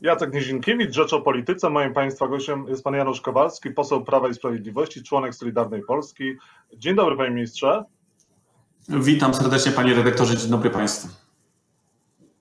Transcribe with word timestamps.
Jacek 0.00 0.34
Nizinkiewicz, 0.34 0.94
Rzecz 0.94 1.12
o 1.12 1.20
Polityce. 1.20 1.70
Moim 1.70 1.92
Państwa 1.92 2.28
gościem 2.28 2.64
jest 2.68 2.84
Pan 2.84 2.94
Janusz 2.94 3.20
Kowalski, 3.20 3.70
poseł 3.70 4.04
Prawa 4.04 4.28
i 4.28 4.34
Sprawiedliwości, 4.34 5.02
członek 5.02 5.34
Solidarnej 5.34 5.82
Polski. 5.82 6.34
Dzień 6.76 6.94
dobry 6.94 7.16
Panie 7.16 7.30
Ministrze. 7.30 7.84
Witam 8.88 9.34
serdecznie 9.34 9.72
Panie 9.72 9.94
Redaktorze, 9.94 10.36
dzień 10.36 10.50
dobry 10.50 10.70
Państwu. 10.70 11.08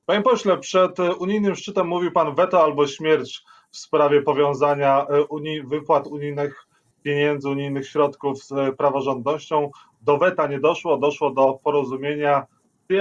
Panie 0.05 0.21
Pośle, 0.21 0.57
przed 0.57 0.99
unijnym 0.99 1.55
szczytem 1.55 1.87
mówił 1.87 2.11
Pan 2.11 2.35
weto 2.35 2.63
albo 2.63 2.87
śmierć 2.87 3.44
w 3.71 3.78
sprawie 3.78 4.21
powiązania 4.21 5.05
e, 5.05 5.23
unii, 5.23 5.63
wypłat 5.63 6.07
unijnych 6.07 6.67
pieniędzy, 7.03 7.49
unijnych 7.49 7.87
środków 7.87 8.44
z 8.44 8.78
praworządnością. 8.78 9.71
Do 10.01 10.17
weta 10.17 10.47
nie 10.47 10.60
doszło, 10.60 10.97
doszło 10.97 11.31
do 11.31 11.60
porozumienia, 11.63 12.46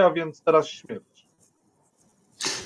a 0.05 0.11
więc 0.11 0.43
teraz 0.43 0.69
śmierć. 0.69 1.18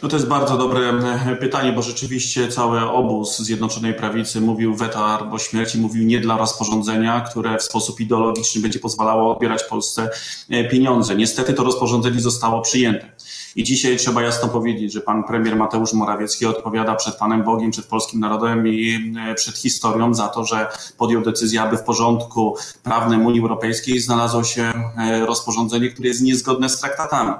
No 0.03 0.09
to 0.09 0.17
jest 0.17 0.29
bardzo 0.29 0.57
dobre 0.57 0.81
e, 0.81 1.37
pytanie, 1.37 1.73
bo 1.73 1.83
rzeczywiście 1.83 2.49
cały 2.49 2.91
obóz 2.91 3.39
Zjednoczonej 3.39 3.95
Prawicy 3.95 4.41
mówił 4.41 4.75
weto 4.75 5.07
albo 5.07 5.39
śmierci, 5.39 5.79
mówił 5.79 6.05
nie 6.05 6.21
dla 6.21 6.37
rozporządzenia, 6.37 7.21
które 7.21 7.59
w 7.59 7.63
sposób 7.63 8.01
ideologiczny 8.01 8.63
będzie 8.63 8.79
pozwalało 8.79 9.33
odbierać 9.33 9.65
Polsce 9.65 10.11
e, 10.51 10.65
pieniądze. 10.65 11.17
Niestety 11.17 11.55
to 11.55 11.65
rozporządzenie 11.65 12.21
zostało 12.21 12.61
przyjęte. 12.61 13.13
I 13.57 13.65
dzisiaj 13.65 13.97
trzeba 13.97 14.23
jasno 14.23 14.49
powiedzieć, 14.49 14.93
że 14.93 15.01
pan 15.01 15.25
premier 15.25 15.57
Mateusz 15.57 15.93
Morawiecki 15.93 16.47
odpowiada 16.47 16.95
przed 16.95 17.17
Panem 17.17 17.45
Bogiem, 17.45 17.71
przed 17.71 17.87
polskim 17.87 18.21
narodem 18.21 18.69
i 18.69 19.13
e, 19.31 19.35
przed 19.35 19.57
historią 19.57 20.15
za 20.15 20.29
to, 20.29 20.45
że 20.45 20.67
podjął 20.99 21.23
decyzję, 21.23 21.63
aby 21.63 21.77
w 21.77 21.83
porządku 21.83 22.57
prawnym 22.83 23.27
Unii 23.27 23.41
Europejskiej 23.41 24.01
znalazło 24.01 24.45
się 24.45 24.73
rozporządzenie, 25.27 25.91
które 25.91 26.09
jest 26.09 26.23
niezgodne 26.23 26.69
z 26.69 26.81
traktatami 26.81 27.33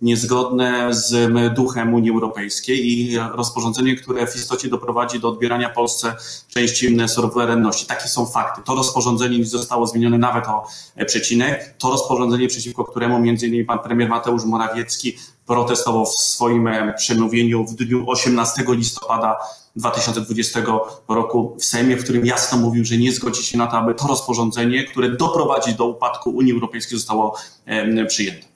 niezgodne 0.00 0.94
z 0.94 1.32
duchem 1.54 1.94
Unii 1.94 2.10
Europejskiej 2.10 2.86
i 2.86 3.18
rozporządzenie, 3.18 3.96
które 3.96 4.26
w 4.26 4.36
istocie 4.36 4.68
doprowadzi 4.68 5.20
do 5.20 5.28
odbierania 5.28 5.68
Polsce 5.68 6.16
części 6.48 6.96
suwerenności. 7.08 7.86
Takie 7.86 8.08
są 8.08 8.26
fakty. 8.26 8.62
To 8.64 8.74
rozporządzenie 8.74 9.38
nie 9.38 9.44
zostało 9.44 9.86
zmienione 9.86 10.18
nawet 10.18 10.46
o 10.46 10.66
przecinek. 11.06 11.74
To 11.78 11.90
rozporządzenie, 11.90 12.48
przeciwko 12.48 12.84
któremu 12.84 13.24
innymi 13.24 13.64
pan 13.64 13.78
premier 13.78 14.08
Mateusz 14.08 14.44
Morawiecki 14.44 15.16
protestował 15.46 16.06
w 16.06 16.14
swoim 16.14 16.68
przemówieniu 16.96 17.64
w 17.64 17.74
dniu 17.74 18.10
18 18.10 18.64
listopada 18.68 19.36
2020 19.76 20.62
roku 21.08 21.56
w 21.60 21.64
Sejmie, 21.64 21.96
w 21.96 22.04
którym 22.04 22.26
jasno 22.26 22.58
mówił, 22.58 22.84
że 22.84 22.96
nie 22.96 23.12
zgodzi 23.12 23.42
się 23.42 23.58
na 23.58 23.66
to, 23.66 23.78
aby 23.78 23.94
to 23.94 24.06
rozporządzenie, 24.06 24.84
które 24.84 25.08
doprowadzi 25.08 25.74
do 25.74 25.86
upadku 25.86 26.30
Unii 26.30 26.52
Europejskiej, 26.52 26.98
zostało 26.98 27.36
przyjęte. 28.08 28.55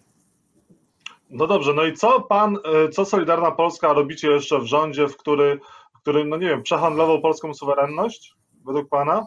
No 1.31 1.47
dobrze, 1.47 1.75
no 1.75 1.85
i 1.85 1.97
co 1.97 2.21
pan, 2.21 2.57
e, 2.57 2.89
co 2.89 3.05
Solidarna 3.05 3.51
Polska 3.51 3.93
robicie 3.93 4.31
jeszcze 4.31 4.61
w 4.61 4.67
rządzie, 4.67 5.09
w, 5.09 5.17
który, 5.17 5.61
w 5.99 6.01
którym, 6.01 6.29
no 6.29 6.37
nie 6.37 6.49
wiem, 6.49 6.63
przehandlował 6.63 7.21
polską 7.21 7.55
suwerenność, 7.55 8.35
według 8.67 8.89
pana? 8.89 9.27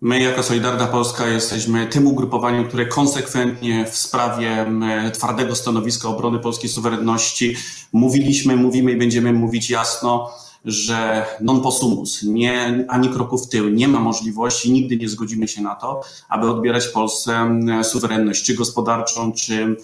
My 0.00 0.20
jako 0.20 0.42
Solidarna 0.42 0.86
Polska 0.86 1.26
jesteśmy 1.26 1.86
tym 1.86 2.06
ugrupowaniem, 2.06 2.68
które 2.68 2.86
konsekwentnie 2.86 3.86
w 3.86 3.96
sprawie 3.96 4.66
twardego 5.12 5.54
stanowiska 5.54 6.08
obrony 6.08 6.38
polskiej 6.38 6.70
suwerenności 6.70 7.56
mówiliśmy, 7.92 8.56
mówimy 8.56 8.92
i 8.92 8.96
będziemy 8.96 9.32
mówić 9.32 9.70
jasno, 9.70 10.30
że 10.64 11.26
non 11.40 11.60
possumus, 11.60 12.22
nie, 12.22 12.84
ani 12.88 13.08
kroku 13.08 13.38
w 13.38 13.48
tył, 13.48 13.68
nie 13.68 13.88
ma 13.88 14.00
możliwości, 14.00 14.72
nigdy 14.72 14.96
nie 14.96 15.08
zgodzimy 15.08 15.48
się 15.48 15.62
na 15.62 15.74
to, 15.74 16.00
aby 16.28 16.50
odbierać 16.50 16.86
Polsce 16.86 17.60
suwerenność, 17.82 18.44
czy 18.44 18.54
gospodarczą, 18.54 19.32
czy 19.32 19.76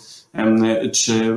czy 0.93 1.37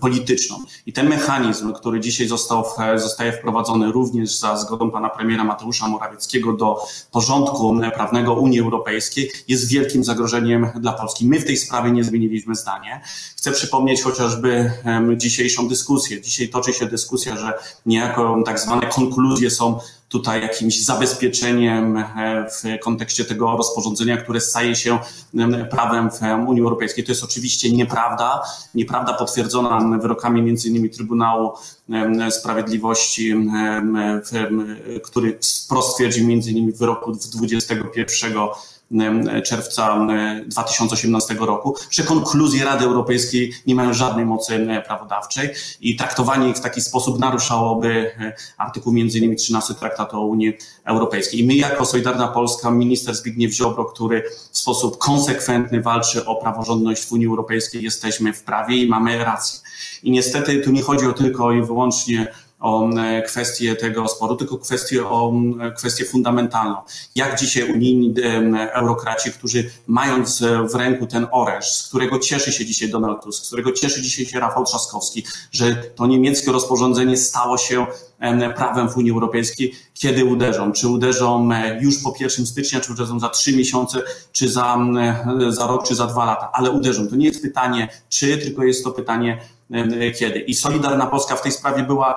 polityczną. 0.00 0.56
I 0.86 0.92
ten 0.92 1.08
mechanizm, 1.08 1.72
który 1.72 2.00
dzisiaj 2.00 2.28
został, 2.28 2.64
zostaje 2.96 3.32
wprowadzony 3.32 3.92
również 3.92 4.38
za 4.38 4.56
zgodą 4.56 4.90
pana 4.90 5.08
premiera 5.08 5.44
Mateusza 5.44 5.88
Morawieckiego 5.88 6.52
do 6.52 6.76
porządku 7.10 7.76
prawnego 7.94 8.34
Unii 8.34 8.60
Europejskiej, 8.60 9.30
jest 9.48 9.68
wielkim 9.68 10.04
zagrożeniem 10.04 10.66
dla 10.80 10.92
Polski. 10.92 11.26
My 11.26 11.40
w 11.40 11.44
tej 11.44 11.56
sprawie 11.56 11.90
nie 11.90 12.04
zmieniliśmy 12.04 12.54
zdanie. 12.54 13.00
Chcę 13.36 13.52
przypomnieć 13.52 14.02
chociażby 14.02 14.72
dzisiejszą 15.16 15.68
dyskusję. 15.68 16.20
Dzisiaj 16.20 16.48
toczy 16.48 16.72
się 16.72 16.86
dyskusja, 16.86 17.36
że 17.36 17.52
niejako 17.86 18.42
tak 18.44 18.60
zwane 18.60 18.86
konkluzje 18.86 19.50
są 19.50 19.78
tutaj 20.12 20.42
jakimś 20.42 20.84
zabezpieczeniem 20.84 21.96
e, 21.96 22.04
w 22.50 22.84
kontekście 22.84 23.24
tego 23.24 23.56
rozporządzenia, 23.56 24.16
które 24.16 24.40
staje 24.40 24.76
się 24.76 24.98
prawem 25.70 26.10
w 26.10 26.48
Unii 26.48 26.62
Europejskiej. 26.62 27.04
To 27.04 27.12
jest 27.12 27.24
oczywiście 27.24 27.72
nieprawda, 27.72 28.42
nieprawda 28.74 29.12
potwierdzona 29.12 29.98
wyrokami 29.98 30.42
między 30.42 30.68
innymi 30.68 30.90
Trybunału 30.90 31.52
Sprawiedliwości, 32.30 33.34
który 35.02 35.38
wprost 35.64 35.92
stwierdził 35.92 36.26
między 36.26 36.50
innymi 36.50 36.72
w 36.72 36.78
wyroku 36.78 37.12
21 37.12 38.32
czerwca 39.44 40.06
2018 40.46 41.34
roku, 41.34 41.76
że 41.90 42.02
konkluzje 42.02 42.64
Rady 42.64 42.84
Europejskiej 42.84 43.52
nie 43.66 43.74
mają 43.74 43.92
żadnej 43.92 44.26
mocy 44.26 44.66
prawodawczej 44.86 45.50
i 45.80 45.96
traktowanie 45.96 46.48
ich 46.48 46.56
w 46.56 46.60
taki 46.60 46.80
sposób 46.80 47.18
naruszałoby 47.18 48.10
artykuł 48.58 48.96
innymi 48.96 49.36
13 49.36 49.74
Traktatu 49.74 50.16
o 50.16 50.26
Unii 50.26 50.52
Europejskiej. 50.84 51.40
I 51.40 51.46
my 51.46 51.54
jako 51.54 51.84
Solidarna 51.84 52.28
Polska, 52.28 52.70
minister 52.70 53.14
Zbigniew 53.14 53.52
Ziobro, 53.52 53.84
który 53.84 54.22
w 54.52 54.58
sposób 54.58 54.98
konsekwentny 54.98 55.82
walczy 55.82 56.26
o 56.26 56.36
praworządność 56.36 57.04
w 57.04 57.12
Unii 57.12 57.26
Europejskiej, 57.26 57.82
jesteśmy 57.82 58.32
w 58.32 58.42
prawie 58.42 58.76
i 58.76 58.88
mamy 58.88 59.24
rację. 59.24 59.60
I 60.02 60.10
niestety 60.10 60.60
tu 60.60 60.72
nie 60.72 60.82
chodzi 60.82 61.06
o 61.06 61.12
tylko 61.12 61.52
i 61.52 61.62
wyłącznie 61.62 62.32
o 62.62 62.90
e, 62.90 63.22
kwestię 63.22 63.76
tego 63.76 64.08
sporu, 64.08 64.36
tylko 64.36 64.58
kwestię, 64.58 65.08
o 65.08 65.32
e, 65.60 65.72
kwestię 65.72 66.04
fundamentalną. 66.04 66.76
Jak 67.14 67.40
dzisiaj 67.40 67.72
unijni 67.72 68.14
e, 68.22 68.72
eurokraci, 68.72 69.32
którzy 69.32 69.70
mając 69.86 70.42
w 70.72 70.74
ręku 70.74 71.06
ten 71.06 71.26
oręż, 71.32 71.64
z 71.70 71.88
którego 71.88 72.18
cieszy 72.18 72.52
się 72.52 72.64
dzisiaj 72.64 72.88
Donald 72.88 73.22
Tusk, 73.22 73.44
z 73.44 73.46
którego 73.46 73.72
cieszy 73.72 74.02
dzisiaj 74.02 74.26
się 74.26 74.40
Rafał 74.40 74.64
Trzaskowski, 74.64 75.24
że 75.52 75.74
to 75.74 76.06
niemieckie 76.06 76.52
rozporządzenie 76.52 77.16
stało 77.16 77.58
się 77.58 77.86
prawem 78.56 78.88
w 78.88 78.96
Unii 78.96 79.12
Europejskiej, 79.12 79.74
kiedy 79.94 80.24
uderzą? 80.24 80.72
Czy 80.72 80.88
uderzą 80.88 81.48
już 81.80 82.02
po 82.02 82.14
1 82.20 82.46
stycznia, 82.46 82.80
czy 82.80 82.92
uderzą 82.92 83.20
za 83.20 83.28
trzy 83.28 83.56
miesiące, 83.56 84.02
czy 84.32 84.48
za, 84.48 84.78
za 85.48 85.66
rok, 85.66 85.88
czy 85.88 85.94
za 85.94 86.06
dwa 86.06 86.24
lata, 86.24 86.50
ale 86.52 86.70
uderzą. 86.70 87.08
To 87.08 87.16
nie 87.16 87.26
jest 87.26 87.42
pytanie 87.42 87.88
czy, 88.08 88.38
tylko 88.38 88.64
jest 88.64 88.84
to 88.84 88.90
pytanie 88.90 89.38
kiedy. 90.18 90.38
I 90.38 90.54
Solidarna 90.54 91.06
Polska 91.06 91.36
w 91.36 91.42
tej 91.42 91.52
sprawie 91.52 91.82
była 91.82 92.14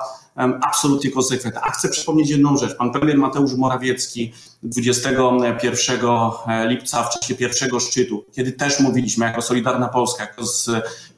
absolutnie 0.62 1.10
konsekwentna. 1.10 1.60
A 1.64 1.70
chcę 1.70 1.88
przypomnieć 1.88 2.30
jedną 2.30 2.56
rzecz. 2.56 2.76
Pan 2.76 2.92
premier 2.92 3.18
Mateusz 3.18 3.54
Morawiecki 3.54 4.32
21 4.66 6.00
e, 6.48 6.68
lipca 6.68 7.02
w 7.02 7.10
czasie 7.10 7.34
pierwszego 7.34 7.80
szczytu, 7.80 8.24
kiedy 8.32 8.52
też 8.52 8.80
mówiliśmy 8.80 9.26
jako 9.26 9.42
Solidarna 9.42 9.88
Polska, 9.88 10.22
jako 10.22 10.42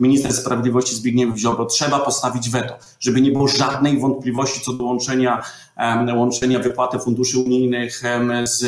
minister 0.01 0.33
sprawiedliwości 0.33 0.97
Zbigniew 0.97 1.39
Ziobro, 1.39 1.65
trzeba 1.65 1.99
postawić 1.99 2.51
weto, 2.51 2.75
żeby 3.01 3.21
nie 3.21 3.33
było 3.33 3.49
żadnej 3.49 4.01
wątpliwości 4.01 4.61
co 4.61 4.73
do 4.73 4.85
łączenia, 4.85 5.43
łączenia 6.15 6.59
wypłaty 6.59 6.99
funduszy 6.99 7.39
unijnych 7.39 8.03
z 8.45 8.65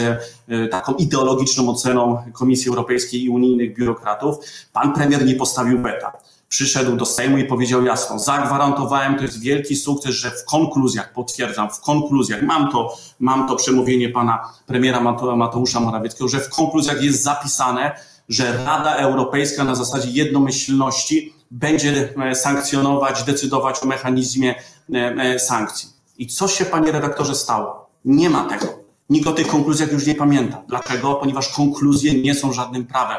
e, 0.48 0.69
taką 0.69 0.94
ideologiczną 0.94 1.70
oceną 1.70 2.22
Komisji 2.32 2.69
Europejskiej 2.69 3.24
i 3.24 3.28
unijnych 3.28 3.76
biurokratów. 3.76 4.36
Pan 4.72 4.92
premier 4.92 5.26
nie 5.26 5.34
postawił 5.34 5.82
weta 5.82 6.12
przyszedł 6.50 6.97
do 6.97 7.06
Sejmu 7.06 7.38
i 7.38 7.44
powiedział 7.44 7.84
jasno, 7.84 8.19
zagwarantowałem, 8.19 9.16
to 9.16 9.22
jest 9.22 9.41
wielki 9.41 9.77
sukces, 9.77 10.15
że 10.15 10.31
w 10.31 10.44
konkluzjach, 10.44 11.12
potwierdzam, 11.12 11.71
w 11.71 11.81
konkluzjach, 11.81 12.43
mam 12.43 12.71
to, 12.72 12.97
mam 13.21 13.49
to 13.49 13.56
przemówienie 13.56 14.09
pana 14.09 14.53
premiera 14.66 15.00
Mateusza 15.37 15.81
Morawieckiego, 15.81 16.28
że 16.28 16.41
w 16.41 16.49
konkluzjach 16.49 17.03
jest 17.03 17.22
zapisane, 17.22 17.93
że 18.28 18.65
Rada 18.65 18.94
Europejska 18.94 19.65
na 19.65 19.75
zasadzie 19.75 20.11
jednomyślności 20.11 21.34
będzie 21.50 22.15
e, 22.16 22.34
sankcjonować, 22.34 23.25
decydować 23.25 23.82
o 23.82 23.87
mechanizmie 23.87 24.55
e, 24.55 24.97
e, 24.97 25.38
sankcji. 25.38 25.88
I 26.19 26.26
co 26.26 26.49
się, 26.49 26.64
panie 26.64 26.93
redaktorze, 26.93 27.35
stało? 27.35 27.91
Nie 28.05 28.31
ma 28.31 28.44
tego. 28.44 28.80
Nikt 29.10 29.26
o 29.26 29.32
tych 29.32 29.46
konkluzjach 29.46 29.92
już 29.92 30.06
nie 30.06 30.14
pamięta. 30.14 30.62
Dlaczego? 30.68 31.14
Ponieważ 31.14 31.48
konkluzje 31.48 32.22
nie 32.22 32.34
są 32.34 32.52
żadnym 32.52 32.86
prawem. 32.86 33.18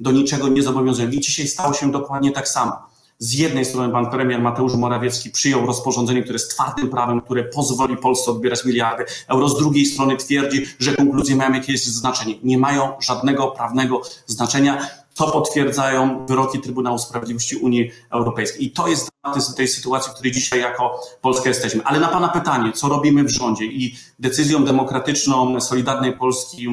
Do 0.00 0.12
niczego 0.12 0.48
nie 0.48 0.62
zobowiązują. 0.62 1.10
I 1.10 1.20
dzisiaj 1.20 1.48
stało 1.48 1.74
się 1.74 1.90
dokładnie 1.90 2.32
tak 2.32 2.48
samo. 2.48 2.72
Z 3.18 3.32
jednej 3.32 3.64
strony 3.64 3.92
pan 3.92 4.10
premier 4.10 4.42
Mateusz 4.42 4.74
Morawiecki 4.74 5.30
przyjął 5.30 5.66
rozporządzenie, 5.66 6.22
które 6.22 6.34
jest 6.34 6.50
twardym 6.50 6.90
prawem, 6.90 7.20
które 7.20 7.44
pozwoli 7.44 7.96
Polsce 7.96 8.30
odbierać 8.30 8.64
miliardy 8.64 9.04
euro. 9.28 9.48
Z 9.48 9.58
drugiej 9.58 9.86
strony 9.86 10.16
twierdzi, 10.16 10.66
że 10.78 10.94
konkluzje 10.94 11.36
mają 11.36 11.52
jakieś 11.52 11.84
znaczenie. 11.84 12.34
Nie 12.42 12.58
mają 12.58 12.92
żadnego 13.00 13.48
prawnego 13.48 14.02
znaczenia, 14.26 14.88
co 15.14 15.30
potwierdzają 15.30 16.26
wyroki 16.26 16.60
Trybunału 16.60 16.98
Sprawiedliwości 16.98 17.56
Unii 17.56 17.90
Europejskiej. 18.10 18.64
I 18.64 18.70
to 18.70 18.88
jest 18.88 19.10
tej 19.56 19.68
sytuacji, 19.68 20.10
w 20.10 20.14
której 20.14 20.32
dzisiaj 20.32 20.60
jako 20.60 21.00
Polska 21.20 21.48
jesteśmy. 21.48 21.84
Ale 21.84 22.00
na 22.00 22.08
Pana 22.08 22.28
pytanie, 22.28 22.72
co 22.72 22.88
robimy 22.88 23.24
w 23.24 23.30
rządzie 23.30 23.64
i 23.64 23.96
decyzją 24.18 24.64
demokratyczną 24.64 25.60
Solidarnej 25.60 26.16
Polski 26.16 26.68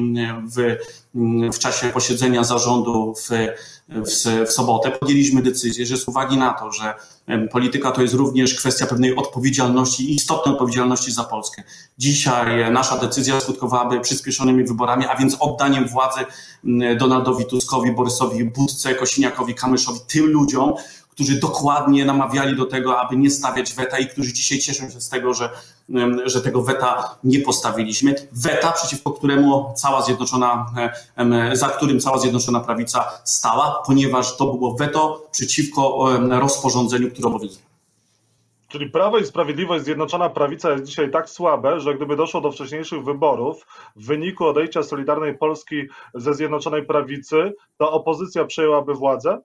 w, 0.54 0.76
w 1.54 1.58
czasie 1.58 1.88
posiedzenia 1.88 2.44
zarządu 2.44 3.14
w, 3.14 3.28
w, 3.88 4.46
w 4.46 4.52
sobotę 4.52 4.90
podjęliśmy 4.90 5.42
decyzję, 5.42 5.86
że 5.86 5.96
z 5.96 6.08
uwagi 6.08 6.36
na 6.36 6.52
to, 6.52 6.72
że 6.72 6.94
polityka 7.52 7.90
to 7.90 8.02
jest 8.02 8.14
również 8.14 8.54
kwestia 8.54 8.86
pewnej 8.86 9.16
odpowiedzialności, 9.16 10.14
istotnej 10.14 10.52
odpowiedzialności 10.52 11.12
za 11.12 11.24
Polskę. 11.24 11.62
Dzisiaj 11.98 12.72
nasza 12.72 12.98
decyzja 12.98 13.40
skutkowałaby 13.40 14.00
przyspieszonymi 14.00 14.64
wyborami, 14.64 15.06
a 15.06 15.16
więc 15.16 15.36
oddaniem 15.40 15.88
władzy 15.88 16.20
Donaldowi 16.98 17.46
Tuskowi, 17.46 17.92
Borysowi 17.92 18.44
Budce, 18.44 18.94
Kosiniakowi, 18.94 19.54
Kamyszowi, 19.54 20.00
tym 20.06 20.26
ludziom, 20.26 20.74
którzy 21.20 21.40
dokładnie 21.40 22.04
namawiali 22.04 22.56
do 22.56 22.66
tego, 22.66 23.00
aby 23.00 23.16
nie 23.16 23.30
stawiać 23.30 23.74
weta 23.74 23.98
i 23.98 24.06
którzy 24.06 24.32
dzisiaj 24.32 24.58
cieszą 24.58 24.90
się 24.90 25.00
z 25.00 25.08
tego, 25.08 25.34
że, 25.34 25.50
że 26.24 26.40
tego 26.40 26.62
weta 26.62 27.18
nie 27.24 27.40
postawiliśmy. 27.40 28.14
Weta, 28.32 28.72
przeciwko 28.72 29.10
któremu 29.10 29.72
cała 29.76 30.02
Zjednoczona, 30.02 30.66
za 31.52 31.68
którym 31.68 32.00
cała 32.00 32.18
Zjednoczona 32.18 32.60
Prawica 32.60 33.04
stała, 33.24 33.82
ponieważ 33.86 34.36
to 34.36 34.46
było 34.46 34.74
weto 34.74 35.26
przeciwko 35.32 36.08
rozporządzeniu, 36.30 37.10
które 37.10 37.28
obowiązuje. 37.28 37.64
Czyli 38.68 38.90
Prawo 38.90 39.18
i 39.18 39.24
Sprawiedliwość, 39.24 39.84
Zjednoczona 39.84 40.30
Prawica 40.30 40.70
jest 40.70 40.84
dzisiaj 40.84 41.10
tak 41.10 41.30
słabe, 41.30 41.80
że 41.80 41.94
gdyby 41.94 42.16
doszło 42.16 42.40
do 42.40 42.52
wcześniejszych 42.52 43.04
wyborów, 43.04 43.66
w 43.96 44.06
wyniku 44.06 44.46
odejścia 44.46 44.82
Solidarnej 44.82 45.38
Polski 45.38 45.82
ze 46.14 46.34
Zjednoczonej 46.34 46.86
Prawicy, 46.86 47.52
to 47.78 47.92
opozycja 47.92 48.44
przejęłaby 48.44 48.94
władzę? 48.94 49.38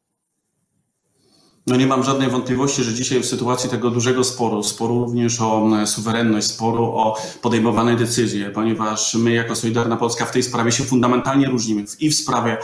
No 1.68 1.76
nie 1.76 1.88
mam 1.88 2.04
żadnej 2.04 2.30
wątpliwości, 2.30 2.84
że 2.84 2.94
dzisiaj 2.94 3.20
w 3.20 3.26
sytuacji 3.26 3.70
tego 3.70 3.90
dużego 3.90 4.24
sporu, 4.24 4.64
sporu 4.64 5.00
również 5.00 5.42
o 5.42 5.70
suwerenność, 5.86 6.48
sporu 6.48 6.84
o 6.84 7.18
podejmowane 7.42 7.96
decyzje, 7.96 8.50
ponieważ 8.50 9.16
my 9.16 9.32
jako 9.32 9.56
Solidarna 9.56 9.98
Polska 9.98 10.26
w 10.26 10.32
tej 10.32 10.44
sprawie 10.44 10.72
się 10.72 10.84
fundamentalnie 10.84 11.48
różnimy 11.48 11.86
i 12.00 12.10
w 12.10 12.16
sprawie 12.16 12.58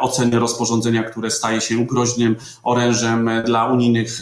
oceny 0.00 0.38
rozporządzenia, 0.38 1.02
które 1.02 1.30
staje 1.30 1.60
się 1.60 1.86
groźnym 1.86 2.36
orężem 2.62 3.30
dla 3.44 3.66
unijnych, 3.66 4.20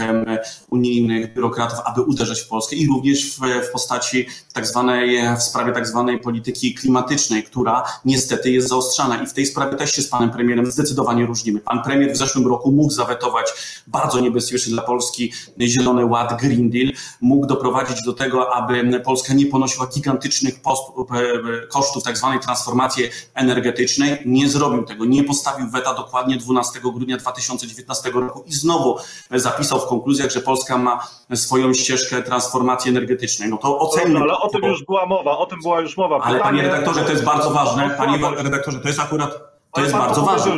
unijnych 0.71 1.35
biurokratów, 1.35 1.79
aby 1.85 2.03
uderzać 2.03 2.41
w 2.41 2.49
Polskę 2.49 2.77
i 2.77 2.87
również 2.87 3.37
w, 3.37 3.41
w 3.69 3.73
postaci 3.73 4.27
tak 4.53 4.67
zwanej, 4.67 5.37
w 5.37 5.43
sprawie 5.43 5.73
tak 5.73 5.87
zwanej 5.87 6.19
polityki 6.19 6.75
klimatycznej, 6.75 7.43
która 7.43 7.85
niestety 8.05 8.51
jest 8.51 8.69
zaostrzana 8.69 9.23
i 9.23 9.27
w 9.27 9.33
tej 9.33 9.47
sprawie 9.47 9.77
też 9.77 9.93
się 9.93 10.03
z 10.03 10.09
panem 10.09 10.31
premierem 10.31 10.71
zdecydowanie 10.71 11.27
różnimy. 11.27 11.61
Pan 11.61 11.83
premier 11.83 12.13
w 12.13 12.17
zeszłym 12.17 12.47
roku 12.47 12.73
mógł 12.73 12.93
zawetować 12.93 13.70
bardzo 13.87 14.21
niebezpieczny 14.21 14.73
dla 14.73 14.83
Polski 14.83 15.33
Zielony 15.61 16.07
Ład, 16.07 16.41
Green 16.41 16.71
Deal, 16.71 16.93
mógł 17.21 17.47
doprowadzić 17.47 17.97
do 18.07 18.13
tego, 18.13 18.55
aby 18.55 19.01
Polska 19.01 19.35
nie 19.35 19.47
ponosiła 19.47 19.87
gigantycznych 19.87 20.55
e, 20.55 21.67
kosztów 21.67 22.03
tak 22.03 22.19
zwanej 22.19 22.41
transformacji 22.41 23.05
energetycznej. 23.35 24.19
Nie 24.27 24.49
zrobił 24.49 24.83
tego, 24.83 25.05
nie 25.05 25.25
postawił 25.25 25.71
weta 25.71 25.95
dokładnie 25.95 26.37
12 26.37 26.81
grudnia 26.81 27.17
2019 27.17 28.11
roku 28.11 28.45
i 28.47 28.53
znowu 28.53 28.97
zapisał 29.31 29.81
w 29.81 29.87
konkluzjach, 29.87 30.31
że 30.31 30.41
Polska 30.41 30.79
ma 30.79 31.09
swoją 31.35 31.75
ścieżkę 31.75 32.23
transformacji 32.23 32.91
energetycznej. 32.91 33.49
No 33.49 33.57
to 33.57 33.79
ocenimy. 33.79 34.21
ale 34.21 34.39
o 34.39 34.49
tym 34.49 34.63
już 34.65 34.85
była 34.85 35.07
mowa, 35.07 35.39
o 35.39 35.47
tym 35.47 35.59
była 35.63 35.81
już 35.81 35.97
mowa. 35.97 36.19
Ale 36.19 36.41
panie 36.41 36.63
redaktorze, 36.63 37.05
to 37.05 37.13
jest 37.13 37.25
bardzo 37.25 37.51
ważne. 37.51 37.91
Panie 37.91 38.19
redaktorze, 38.37 38.81
to 38.81 38.89
jest 38.89 39.01
akurat, 39.01 39.31
to 39.73 39.81
jest 39.81 39.93
bardzo 39.93 40.23
ważne. 40.23 40.53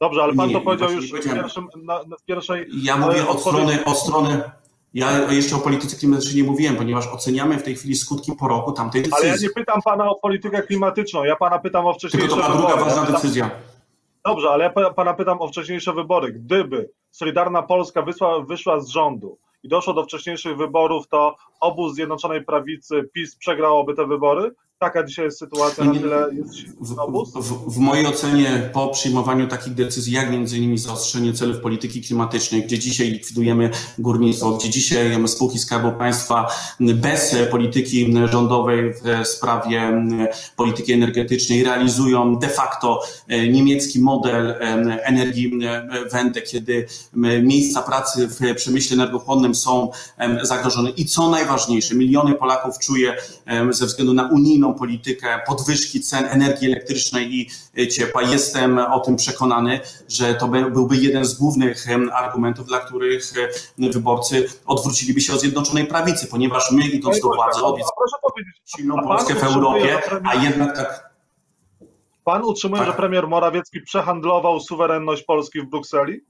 Dobrze, 0.00 0.22
ale 0.22 0.34
pan 0.34 0.48
nie, 0.48 0.54
to 0.54 0.60
powiedział 0.60 0.92
już 0.92 1.12
w, 1.12 1.34
pierwszym, 1.34 1.68
na, 1.76 2.00
w 2.20 2.24
pierwszej. 2.24 2.66
Ja 2.82 2.96
mówię 2.96 3.28
od 3.28 3.40
strony, 3.40 3.84
od 3.84 3.98
strony. 3.98 4.42
Ja 4.94 5.32
jeszcze 5.32 5.56
o 5.56 5.58
polityce 5.58 5.96
klimatycznej 5.96 6.42
nie 6.42 6.50
mówiłem, 6.50 6.76
ponieważ 6.76 7.06
oceniamy 7.06 7.58
w 7.58 7.62
tej 7.62 7.74
chwili 7.74 7.94
skutki 7.94 8.32
po 8.32 8.48
roku 8.48 8.72
tamtej 8.72 9.02
decyzji. 9.02 9.28
Ale 9.28 9.36
ja 9.36 9.42
nie 9.42 9.50
pytam 9.50 9.82
pana 9.82 10.10
o 10.10 10.14
politykę 10.14 10.62
klimatyczną, 10.62 11.24
ja 11.24 11.36
pana 11.36 11.58
pytam 11.58 11.86
o 11.86 11.94
wcześniejsze 11.94 12.28
Tylko 12.28 12.42
to 12.42 12.56
była 12.56 12.68
druga 12.68 12.84
ważna 12.84 13.12
decyzja. 13.12 13.50
Dobrze, 14.24 14.50
ale 14.50 14.64
ja 14.64 14.90
pana 14.90 15.14
pytam 15.14 15.42
o 15.42 15.48
wcześniejsze 15.48 15.92
wybory. 15.92 16.32
Gdyby 16.32 16.90
Solidarna 17.10 17.62
Polska 17.62 18.02
wyszła, 18.02 18.40
wyszła 18.40 18.80
z 18.80 18.88
rządu 18.88 19.38
i 19.62 19.68
doszło 19.68 19.94
do 19.94 20.04
wcześniejszych 20.04 20.56
wyborów, 20.56 21.08
to 21.08 21.36
obóz 21.60 21.94
Zjednoczonej 21.94 22.44
Prawicy 22.44 23.10
PiS 23.12 23.36
przegrałoby 23.36 23.94
te 23.94 24.06
wybory? 24.06 24.54
Taka 24.80 25.04
dzisiaj 25.04 25.24
jest 25.24 25.38
sytuacja, 25.38 25.84
na 25.84 25.94
tyle 25.94 26.28
jest 26.32 26.54
w, 26.80 27.42
w, 27.42 27.74
w, 27.74 27.78
mojej 27.78 28.06
ocenie 28.06 28.70
po 28.72 28.88
przyjmowaniu 28.88 29.46
takich 29.46 29.74
decyzji, 29.74 30.12
jak 30.12 30.30
między 30.30 30.58
innymi 30.58 30.78
zaostrzenie 30.78 31.32
celów 31.32 31.60
polityki 31.60 32.02
klimatycznej, 32.02 32.62
gdzie 32.62 32.78
dzisiaj 32.78 33.10
likwidujemy 33.10 33.70
górnictwo, 33.98 34.50
gdzie 34.50 34.70
dzisiaj 34.70 35.28
spółki 35.28 35.58
Skarbu 35.58 35.92
Państwa 35.92 36.46
bez 36.80 37.36
polityki 37.50 38.14
rządowej 38.30 38.92
w 38.92 39.26
sprawie 39.26 40.06
polityki 40.56 40.92
energetycznej 40.92 41.64
realizują 41.64 42.36
de 42.36 42.48
facto 42.48 43.02
niemiecki 43.28 44.00
model 44.00 44.54
energii 45.02 45.60
Wende, 46.12 46.42
kiedy 46.42 46.86
miejsca 47.42 47.82
pracy 47.82 48.28
w 48.28 48.54
przemyśle 48.56 48.94
energochłonnym 48.94 49.54
są 49.54 49.90
zagrożone. 50.42 50.90
I 50.90 51.04
co 51.04 51.30
najważniejsze, 51.30 51.94
miliony 51.94 52.34
Polaków 52.34 52.78
czuje 52.78 53.16
ze 53.70 53.86
względu 53.86 54.14
na 54.14 54.28
unijną 54.28 54.69
politykę 54.74 55.40
podwyżki 55.46 56.00
cen 56.00 56.24
energii 56.24 56.72
elektrycznej 56.72 57.34
i 57.34 57.50
e, 57.78 57.88
ciepła. 57.88 58.22
Jestem 58.22 58.78
o 58.78 59.00
tym 59.00 59.16
przekonany, 59.16 59.80
że 60.08 60.34
to 60.34 60.48
byłby 60.48 60.96
jeden 60.96 61.24
z 61.24 61.34
głównych 61.34 61.86
argumentów, 62.12 62.66
dla 62.66 62.80
których 62.80 63.32
e, 63.78 63.90
wyborcy 63.90 64.48
odwróciliby 64.66 65.20
się 65.20 65.32
od 65.32 65.40
Zjednoczonej 65.40 65.86
Prawicy, 65.86 66.26
ponieważ 66.26 66.70
my 66.72 66.86
idąc 66.86 67.20
do 67.20 67.28
władzy 67.28 67.60
obiecaliśmy 67.60 68.52
silną 68.76 68.94
Polskę 69.02 69.34
w 69.34 69.42
Europie, 69.42 69.98
a 70.24 70.34
jednak 70.34 70.76
tak 70.76 71.10
Pan 72.24 72.44
utrzymuje, 72.44 72.82
tak. 72.82 72.90
że 72.90 72.96
premier 72.96 73.28
Morawiecki 73.28 73.80
przehandlował 73.80 74.60
suwerenność 74.60 75.22
Polski 75.22 75.60
w 75.60 75.70
Brukseli? 75.70 76.20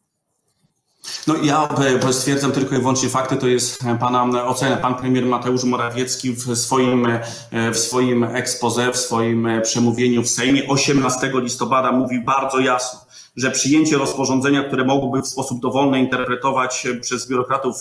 No 1.27 1.35
ja 1.43 1.69
e, 2.09 2.13
stwierdzam 2.13 2.53
tylko 2.53 2.77
i 2.77 2.79
wyłącznie 2.79 3.09
fakty, 3.09 3.37
to 3.37 3.47
jest 3.47 3.85
e, 3.85 3.99
pana 3.99 4.47
ocena. 4.47 4.77
Pan 4.77 4.95
premier 4.95 5.27
Mateusz 5.27 5.65
Morawiecki 5.65 6.33
w 6.33 6.57
swoim, 6.57 7.07
e, 7.07 7.73
w 7.73 7.79
swoim 7.79 8.25
expose, 8.25 8.93
w 8.93 8.97
swoim 8.97 9.49
przemówieniu 9.63 10.23
w 10.23 10.29
Sejmie 10.29 10.69
18 10.69 11.33
listopada 11.35 11.93
mówił 11.93 12.23
bardzo 12.23 12.59
jasno, 12.59 13.01
że 13.37 13.51
przyjęcie 13.51 13.99
rozporządzenia, 13.99 14.63
które 14.63 14.85
mogłoby 14.85 15.23
w 15.23 15.27
sposób 15.27 15.61
dowolny 15.61 16.01
interpretować 16.01 16.87
przez 17.01 17.29
biurokratów 17.29 17.77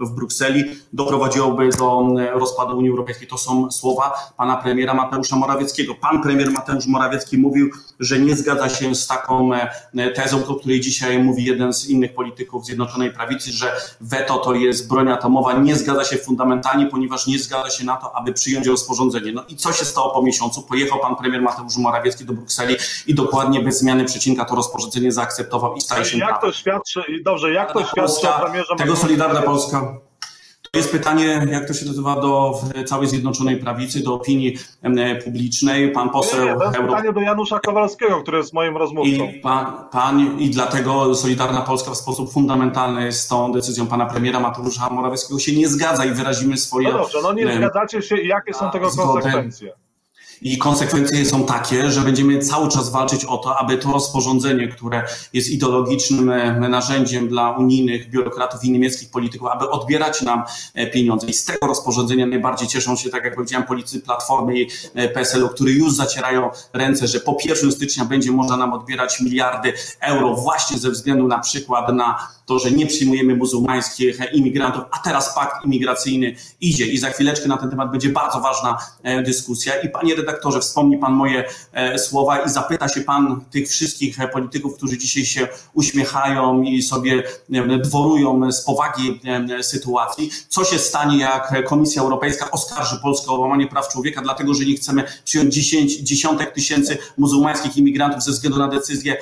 w 0.00 0.10
Brukseli, 0.10 0.64
doprowadziłoby 0.92 1.68
do 1.78 2.14
rozpadu 2.32 2.78
Unii 2.78 2.90
Europejskiej. 2.90 3.28
To 3.28 3.38
są 3.38 3.70
słowa 3.70 4.32
pana 4.36 4.56
premiera 4.56 4.94
Mateusza 4.94 5.36
Morawieckiego. 5.36 5.94
Pan 5.94 6.22
premier 6.22 6.50
Mateusz 6.50 6.86
Morawiecki 6.86 7.38
mówił, 7.38 7.70
że 8.00 8.18
nie 8.18 8.36
zgadza 8.36 8.68
się 8.68 8.94
z 8.94 9.06
taką 9.06 9.50
tezą, 10.14 10.46
o 10.46 10.54
której 10.54 10.80
dzisiaj 10.80 11.18
mówi 11.18 11.44
jeden 11.44 11.72
z 11.72 11.86
innych 11.86 12.14
polityków 12.14 12.66
Zjednoczonej 12.66 13.12
Prawicy, 13.12 13.52
że 13.52 13.72
weto 14.00 14.38
to 14.38 14.54
jest 14.54 14.88
broń 14.88 15.08
atomowa. 15.12 15.52
Nie 15.52 15.76
zgadza 15.76 16.04
się 16.04 16.16
fundamentalnie, 16.16 16.86
ponieważ 16.86 17.26
nie 17.26 17.38
zgadza 17.38 17.70
się 17.70 17.84
na 17.84 17.96
to, 17.96 18.16
aby 18.16 18.32
przyjąć 18.32 18.66
rozporządzenie. 18.66 19.32
No 19.32 19.44
i 19.48 19.56
co 19.56 19.72
się 19.72 19.84
stało 19.84 20.10
po 20.10 20.22
miesiącu? 20.22 20.62
Pojechał 20.62 21.00
pan 21.00 21.16
premier 21.16 21.42
Mateusz 21.42 21.76
Morawiecki 21.76 22.24
do 22.24 22.32
Brukseli 22.32 22.76
i 23.06 23.14
dokładnie 23.14 23.60
bez 23.60 23.78
zmiany 23.78 24.04
przecinka 24.04 24.44
to 24.44 24.54
rozporządzenie 24.54 25.00
nie 25.00 25.12
zaakceptował 25.12 25.74
i 25.74 25.80
staje 25.80 26.04
się 26.04 26.18
Jak 26.18 26.28
prawem. 26.28 26.50
to 26.50 26.56
świadczy, 26.56 27.02
dobrze, 27.24 27.52
jak 27.52 27.72
to 27.72 27.84
świadczy 27.86 28.28
o 28.28 28.40
premierze 28.40 28.74
Tego 28.78 28.96
Solidarna 28.96 29.42
Polska. 29.42 29.94
Jest 30.76 30.92
pytanie, 30.92 31.46
jak 31.50 31.68
to 31.68 31.74
się 31.74 31.86
nazywa, 31.86 32.20
do 32.20 32.60
całej 32.86 33.08
Zjednoczonej 33.08 33.56
Prawicy, 33.56 34.02
do 34.02 34.14
opinii 34.14 34.56
publicznej. 35.24 35.92
Pan 35.92 36.10
poseł... 36.10 36.44
Nie, 36.44 36.52
nie, 36.52 36.58
to 36.58 36.64
jest 36.64 36.76
Euro... 36.76 36.88
pytanie 36.88 37.12
do 37.12 37.20
Janusza 37.20 37.60
Kowalskiego, 37.60 38.22
który 38.22 38.38
jest 38.38 38.52
moim 38.52 38.76
rozmówcą. 38.76 39.24
I, 39.24 39.40
pan, 39.40 39.66
pan, 39.92 40.40
I 40.40 40.50
dlatego 40.50 41.14
Solidarna 41.14 41.60
Polska 41.60 41.90
w 41.90 41.96
sposób 41.96 42.32
fundamentalny 42.32 43.12
z 43.12 43.28
tą 43.28 43.52
decyzją 43.52 43.86
pana 43.86 44.06
premiera 44.06 44.40
Mateusza 44.40 44.90
Morawieckiego 44.90 45.40
się 45.40 45.56
nie 45.56 45.68
zgadza 45.68 46.04
i 46.04 46.10
wyrazimy 46.10 46.56
swoje... 46.56 46.92
No 46.92 46.98
dobrze, 46.98 47.18
no 47.22 47.32
nie 47.32 47.56
zgadzacie 47.56 48.02
się 48.02 48.16
i 48.16 48.28
jakie 48.28 48.54
są 48.54 48.70
tego 48.70 48.90
konsekwencje? 48.90 49.72
I 50.42 50.58
konsekwencje 50.58 51.24
są 51.24 51.46
takie, 51.46 51.90
że 51.90 52.00
będziemy 52.00 52.38
cały 52.38 52.68
czas 52.68 52.90
walczyć 52.90 53.24
o 53.24 53.38
to, 53.38 53.58
aby 53.58 53.78
to 53.78 53.92
rozporządzenie, 53.92 54.68
które 54.68 55.02
jest 55.32 55.50
ideologicznym 55.50 56.30
e, 56.30 56.68
narzędziem 56.68 57.28
dla 57.28 57.50
unijnych 57.50 58.10
biurokratów 58.10 58.64
i 58.64 58.70
niemieckich 58.70 59.10
polityków, 59.10 59.48
aby 59.48 59.70
odbierać 59.70 60.22
nam 60.22 60.42
e, 60.74 60.86
pieniądze. 60.86 61.26
I 61.26 61.32
z 61.32 61.44
tego 61.44 61.66
rozporządzenia 61.66 62.26
najbardziej 62.26 62.68
cieszą 62.68 62.96
się, 62.96 63.10
tak 63.10 63.24
jak 63.24 63.34
powiedziałem, 63.34 63.66
politycy 63.66 64.00
Platformy 64.00 64.60
i 64.60 64.68
e, 64.94 65.08
PSL-u, 65.08 65.48
które 65.48 65.70
już 65.70 65.92
zacierają 65.94 66.50
ręce, 66.72 67.06
że 67.08 67.20
po 67.20 67.36
1 67.44 67.72
stycznia 67.72 68.04
będzie 68.04 68.32
można 68.32 68.56
nam 68.56 68.72
odbierać 68.72 69.20
miliardy 69.20 69.72
euro 70.00 70.34
właśnie 70.34 70.78
ze 70.78 70.90
względu 70.90 71.28
na 71.28 71.38
przykład 71.38 71.94
na 71.94 72.28
to, 72.50 72.58
że 72.58 72.70
nie 72.70 72.86
przyjmujemy 72.86 73.36
muzułmańskich 73.36 74.18
imigrantów, 74.32 74.82
a 74.90 74.98
teraz 74.98 75.34
pakt 75.34 75.64
imigracyjny 75.64 76.34
idzie 76.60 76.86
i 76.86 76.98
za 76.98 77.10
chwileczkę 77.10 77.48
na 77.48 77.56
ten 77.56 77.70
temat 77.70 77.90
będzie 77.90 78.08
bardzo 78.08 78.40
ważna 78.40 78.78
dyskusja. 79.24 79.80
I 79.80 79.88
panie 79.88 80.14
redaktorze, 80.14 80.60
wspomni 80.60 80.98
pan 80.98 81.12
moje 81.12 81.44
słowa 81.98 82.38
i 82.38 82.50
zapyta 82.50 82.88
się 82.88 83.00
pan 83.00 83.44
tych 83.50 83.68
wszystkich 83.68 84.18
polityków, 84.32 84.76
którzy 84.76 84.98
dzisiaj 84.98 85.24
się 85.24 85.48
uśmiechają 85.74 86.62
i 86.62 86.82
sobie 86.82 87.22
dworują 87.82 88.52
z 88.52 88.64
powagi 88.64 89.20
sytuacji, 89.62 90.30
co 90.48 90.64
się 90.64 90.78
stanie, 90.78 91.18
jak 91.18 91.64
Komisja 91.64 92.02
Europejska 92.02 92.50
oskarży 92.50 92.96
Polskę 93.02 93.30
o 93.30 93.38
łamanie 93.38 93.66
praw 93.66 93.88
człowieka, 93.88 94.22
dlatego 94.22 94.54
że 94.54 94.64
nie 94.64 94.76
chcemy 94.76 95.04
przyjąć 95.24 95.54
dziesiątek 96.00 96.52
tysięcy 96.52 96.98
muzułmańskich 97.18 97.76
imigrantów 97.76 98.22
ze 98.22 98.30
względu 98.30 98.58
na 98.58 98.68
decyzje, 98.68 99.16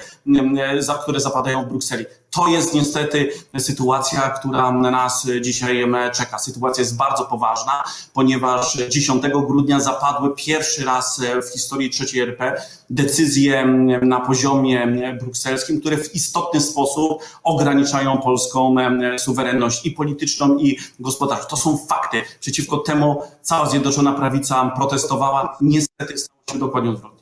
za 0.79 0.95
które 0.95 1.21
zapadają 1.21 1.65
w 1.65 1.69
Brukseli. 1.69 2.05
To 2.39 2.49
jest 2.49 2.75
niestety 2.75 3.33
sytuacja, 3.59 4.21
która 4.21 4.73
nas 4.73 5.27
dzisiaj 5.41 5.87
czeka. 6.15 6.39
Sytuacja 6.39 6.81
jest 6.81 6.97
bardzo 6.97 7.25
poważna, 7.25 7.85
ponieważ 8.15 8.79
10 8.89 9.23
grudnia 9.47 9.81
zapadły 9.81 10.35
pierwszy 10.35 10.85
raz 10.85 11.21
w 11.21 11.53
historii 11.53 11.91
III 12.01 12.21
RP 12.21 12.63
decyzje 12.91 13.67
na 14.03 14.21
poziomie 14.21 14.87
brukselskim, 15.21 15.81
które 15.81 15.97
w 15.97 16.15
istotny 16.15 16.61
sposób 16.61 17.23
ograniczają 17.43 18.19
polską 18.19 18.75
suwerenność 19.19 19.87
i 19.87 19.91
polityczną, 19.91 20.59
i 20.59 20.79
gospodarczą. 21.01 21.47
To 21.49 21.57
są 21.57 21.79
fakty. 21.79 22.23
Przeciwko 22.41 22.77
temu 22.77 23.23
cała 23.43 23.67
Zjednoczona 23.69 24.13
Prawica 24.13 24.73
protestowała. 24.77 25.57
Niestety 25.61 26.19
stało 26.19 26.41
się 26.53 26.59
dokładnie 26.59 26.91
odwrotnie. 26.91 27.18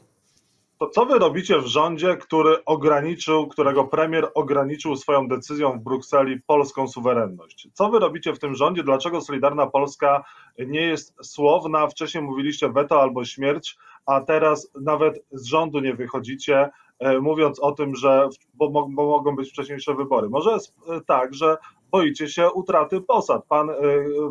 To 0.78 0.88
co 0.88 1.06
wy 1.06 1.18
robicie 1.18 1.58
w 1.58 1.66
rządzie, 1.66 2.16
który 2.16 2.64
ograniczył, 2.64 3.46
którego 3.46 3.84
premier 3.84 4.30
ograniczył 4.34 4.96
swoją 4.96 5.28
decyzją 5.28 5.72
w 5.72 5.82
Brukseli 5.82 6.40
polską 6.46 6.88
suwerenność? 6.88 7.68
Co 7.72 7.88
wy 7.88 7.98
robicie 7.98 8.34
w 8.34 8.38
tym 8.38 8.54
rządzie? 8.54 8.82
Dlaczego 8.82 9.20
Solidarna 9.20 9.66
Polska 9.66 10.24
nie 10.58 10.80
jest 10.80 11.14
słowna? 11.22 11.86
Wcześniej 11.86 12.24
mówiliście 12.24 12.68
weto 12.68 13.00
albo 13.02 13.24
śmierć, 13.24 13.76
a 14.06 14.20
teraz 14.20 14.70
nawet 14.80 15.24
z 15.32 15.44
rządu 15.44 15.80
nie 15.80 15.94
wychodzicie, 15.94 16.70
e, 16.98 17.18
mówiąc 17.18 17.60
o 17.60 17.72
tym, 17.72 17.94
że 17.94 18.28
bo, 18.54 18.68
bo 18.70 18.88
mogą 18.88 19.36
być 19.36 19.50
wcześniejsze 19.50 19.94
wybory. 19.94 20.28
Może 20.28 20.50
jest 20.50 20.74
e, 20.88 21.00
tak, 21.00 21.34
że 21.34 21.56
boicie 21.90 22.28
się 22.28 22.50
utraty 22.50 23.00
posad. 23.00 23.44
Pan 23.48 23.70
y, 23.70 23.74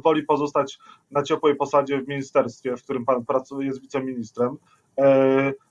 woli 0.04 0.24
pozostać 0.24 0.80
na 1.12 1.24
ciepłej 1.24 1.56
posadzie 1.56 2.02
w 2.02 2.08
ministerstwie, 2.08 2.78
w 2.78 2.84
którym 2.84 3.06
pan 3.06 3.26
pracuje, 3.26 3.68
jest 3.68 3.82
wiceministrem. 3.82 4.58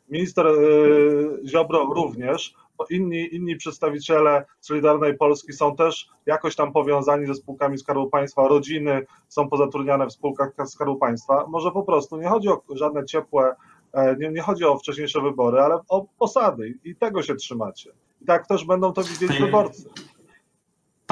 Minister 0.09 0.47
y, 0.47 1.49
Ziobro 1.49 1.85
również, 1.95 2.55
inni, 2.91 3.35
inni 3.35 3.57
przedstawiciele 3.57 4.45
Solidarnej 4.61 5.17
Polski 5.17 5.53
są 5.53 5.77
też 5.77 6.09
jakoś 6.27 6.57
tam 6.57 6.73
powiązani 6.73 7.27
ze 7.27 7.35
spółkami 7.35 7.79
Skarbu 7.79 8.11
Państwa, 8.11 8.49
rodziny 8.49 9.07
są 9.29 9.49
pozatrudniane 9.49 10.07
w 10.07 10.13
spółkach 10.13 10.53
Skarbu 10.67 10.97
Państwa. 10.97 11.47
Może 11.49 11.71
po 11.71 11.83
prostu 11.83 12.17
nie 12.17 12.29
chodzi 12.29 12.49
o 12.49 12.63
żadne 12.71 13.05
ciepłe, 13.05 13.55
e, 13.93 14.17
nie, 14.17 14.29
nie 14.29 14.41
chodzi 14.41 14.65
o 14.65 14.79
wcześniejsze 14.79 15.21
wybory, 15.21 15.61
ale 15.61 15.79
o 15.89 16.07
posady 16.19 16.75
i 16.85 16.97
tego 16.97 17.23
się 17.23 17.35
trzymacie. 17.35 17.91
I 18.23 18.25
tak 18.25 18.47
też 18.47 18.65
będą 18.65 18.93
to 18.93 19.03
widzieli 19.03 19.39
wyborcy. 19.41 19.91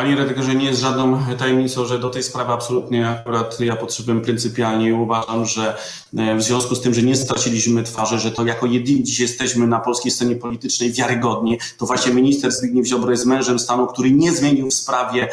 Panie 0.02 0.16
redaktorze, 0.16 0.54
nie 0.54 0.64
jest 0.64 0.80
żadną 0.80 1.18
tajemnicą, 1.38 1.85
że 1.85 1.99
do 1.99 2.11
tej 2.11 2.23
sprawy 2.23 2.52
absolutnie 2.52 3.09
akurat 3.09 3.61
ja 3.61 3.76
podszedłem 3.76 4.21
pryncypialnie 4.21 4.88
i 4.88 4.92
uważam, 4.92 5.47
że 5.47 5.76
e, 6.18 6.37
w 6.37 6.42
związku 6.42 6.75
z 6.75 6.80
tym, 6.80 6.94
że 6.94 7.02
nie 7.02 7.16
straciliśmy 7.16 7.82
twarzy, 7.82 8.18
że 8.18 8.30
to 8.30 8.47
jako 8.47 8.66
jedyni 8.66 9.02
dziś 9.02 9.21
jesteśmy 9.21 9.66
na 9.66 9.80
polskiej 9.80 10.12
scenie 10.12 10.37
politycznej 10.37 10.92
wiarygodni, 10.92 11.59
to 11.78 11.87
właśnie 11.87 12.14
minister 12.14 12.52
Zbigniew 12.52 12.87
Ziobro 12.87 13.11
jest 13.11 13.26
mężem 13.26 13.59
stanu, 13.59 13.87
który 13.87 14.11
nie 14.11 14.32
zmienił 14.32 14.71
w 14.71 14.75
sprawie, 14.75 15.28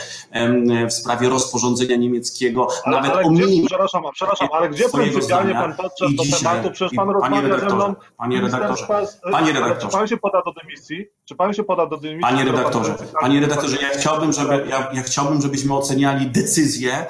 w 0.90 0.94
sprawie 0.94 1.30
rozporządzenia 1.30 1.96
niemieckiego, 1.96 2.68
ale, 2.84 2.96
nawet 2.96 3.12
ale 3.12 3.26
o 3.26 3.30
gdzie, 3.30 3.46
przepraszam, 3.68 4.04
przepraszam, 4.14 4.48
ale 4.52 4.70
gdzie 4.70 4.90
pryncypialnie 4.90 5.54
pan 5.54 5.76
podszedł 5.76 6.12
do 6.14 6.24
tematu? 6.38 6.72
Przecież 6.72 6.96
pan 6.96 7.10
rozmawia 7.10 7.60
ze 7.60 7.76
mną. 7.76 7.96
Panie 8.18 8.42
redaktorze, 8.42 8.86
panie 9.32 9.54
redaktorze. 9.54 9.88
Czy 9.88 9.98
pan 9.98 10.08
się 10.08 10.18
poda 10.18 10.42
do 10.46 10.54
dymisji? 10.62 11.06
Czy 11.26 11.36
pan 11.36 11.54
się 11.54 11.64
poda 11.64 11.86
do 11.86 11.98
dymisji? 11.98 12.22
Panie 12.22 12.46
redaktorze, 12.46 12.96
panie 13.22 13.40
redaktorze, 13.40 13.78
ja 13.82 13.90
chciałbym, 13.90 14.34
żeby 14.34 14.59
ja, 14.66 14.92
ja 14.94 15.04
chciałbym, 15.04 15.42
żebyśmy 15.42 15.74
oceniali 15.74 16.28
decyzje 16.28 17.06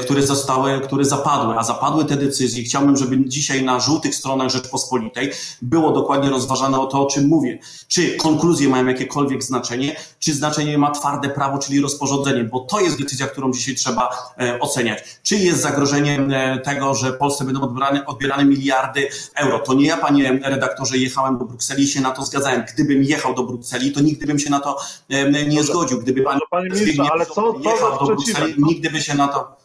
które 0.00 0.22
zostały, 0.22 0.80
które 0.80 1.04
zapadły, 1.04 1.54
a 1.58 1.64
zapadły 1.64 2.04
te 2.04 2.16
decyzje. 2.16 2.64
Chciałbym, 2.64 2.96
żeby 2.96 3.28
dzisiaj 3.28 3.64
na 3.64 3.80
żółtych 3.80 4.14
stronach 4.14 4.48
Rzeczpospolitej 4.48 5.32
było 5.62 5.92
dokładnie 5.92 6.30
rozważane 6.30 6.80
o 6.80 6.86
to, 6.86 7.02
o 7.02 7.06
czym 7.06 7.28
mówię. 7.28 7.58
Czy 7.88 8.16
konkluzje 8.16 8.68
mają 8.68 8.86
jakiekolwiek 8.86 9.42
znaczenie, 9.44 9.96
czy 10.18 10.34
znaczenie 10.34 10.78
ma 10.78 10.90
twarde 10.90 11.28
prawo, 11.28 11.58
czyli 11.58 11.80
rozporządzenie, 11.80 12.44
bo 12.44 12.60
to 12.60 12.80
jest 12.80 12.98
decyzja, 12.98 13.26
którą 13.26 13.52
dzisiaj 13.52 13.74
trzeba 13.74 14.08
e, 14.40 14.60
oceniać. 14.60 15.04
Czy 15.22 15.36
jest 15.36 15.60
zagrożenie 15.60 16.20
e, 16.30 16.58
tego, 16.58 16.94
że 16.94 17.12
Polsce 17.12 17.44
będą 17.44 17.60
odbierane, 17.60 18.06
odbierane 18.06 18.44
miliardy 18.44 19.08
euro? 19.34 19.58
To 19.58 19.74
nie 19.74 19.86
ja, 19.86 19.96
panie 19.96 20.40
redaktorze, 20.44 20.98
jechałem 20.98 21.38
do 21.38 21.44
Brukseli 21.44 21.82
i 21.82 21.88
się 21.88 22.00
na 22.00 22.10
to 22.10 22.24
zgadzałem. 22.24 22.64
Gdybym 22.74 23.02
jechał 23.02 23.34
do 23.34 23.42
Brukseli, 23.42 23.92
to 23.92 24.00
nigdy 24.00 24.26
bym 24.26 24.38
się 24.38 24.50
na 24.50 24.60
to 24.60 24.80
nie 25.48 25.62
zgodził. 25.62 26.00
Gdyby 26.00 26.22
pan 26.22 26.38
Panie 26.50 26.70
ministrze, 26.70 27.02
ale 27.12 27.26
co, 27.26 27.34
co 27.34 27.70
jechał 27.70 27.98
do 27.98 28.06
Brukseli, 28.06 28.54
nigdy 28.58 28.90
by 28.90 29.02
się 29.02 29.14
na 29.14 29.28
to 29.28 29.64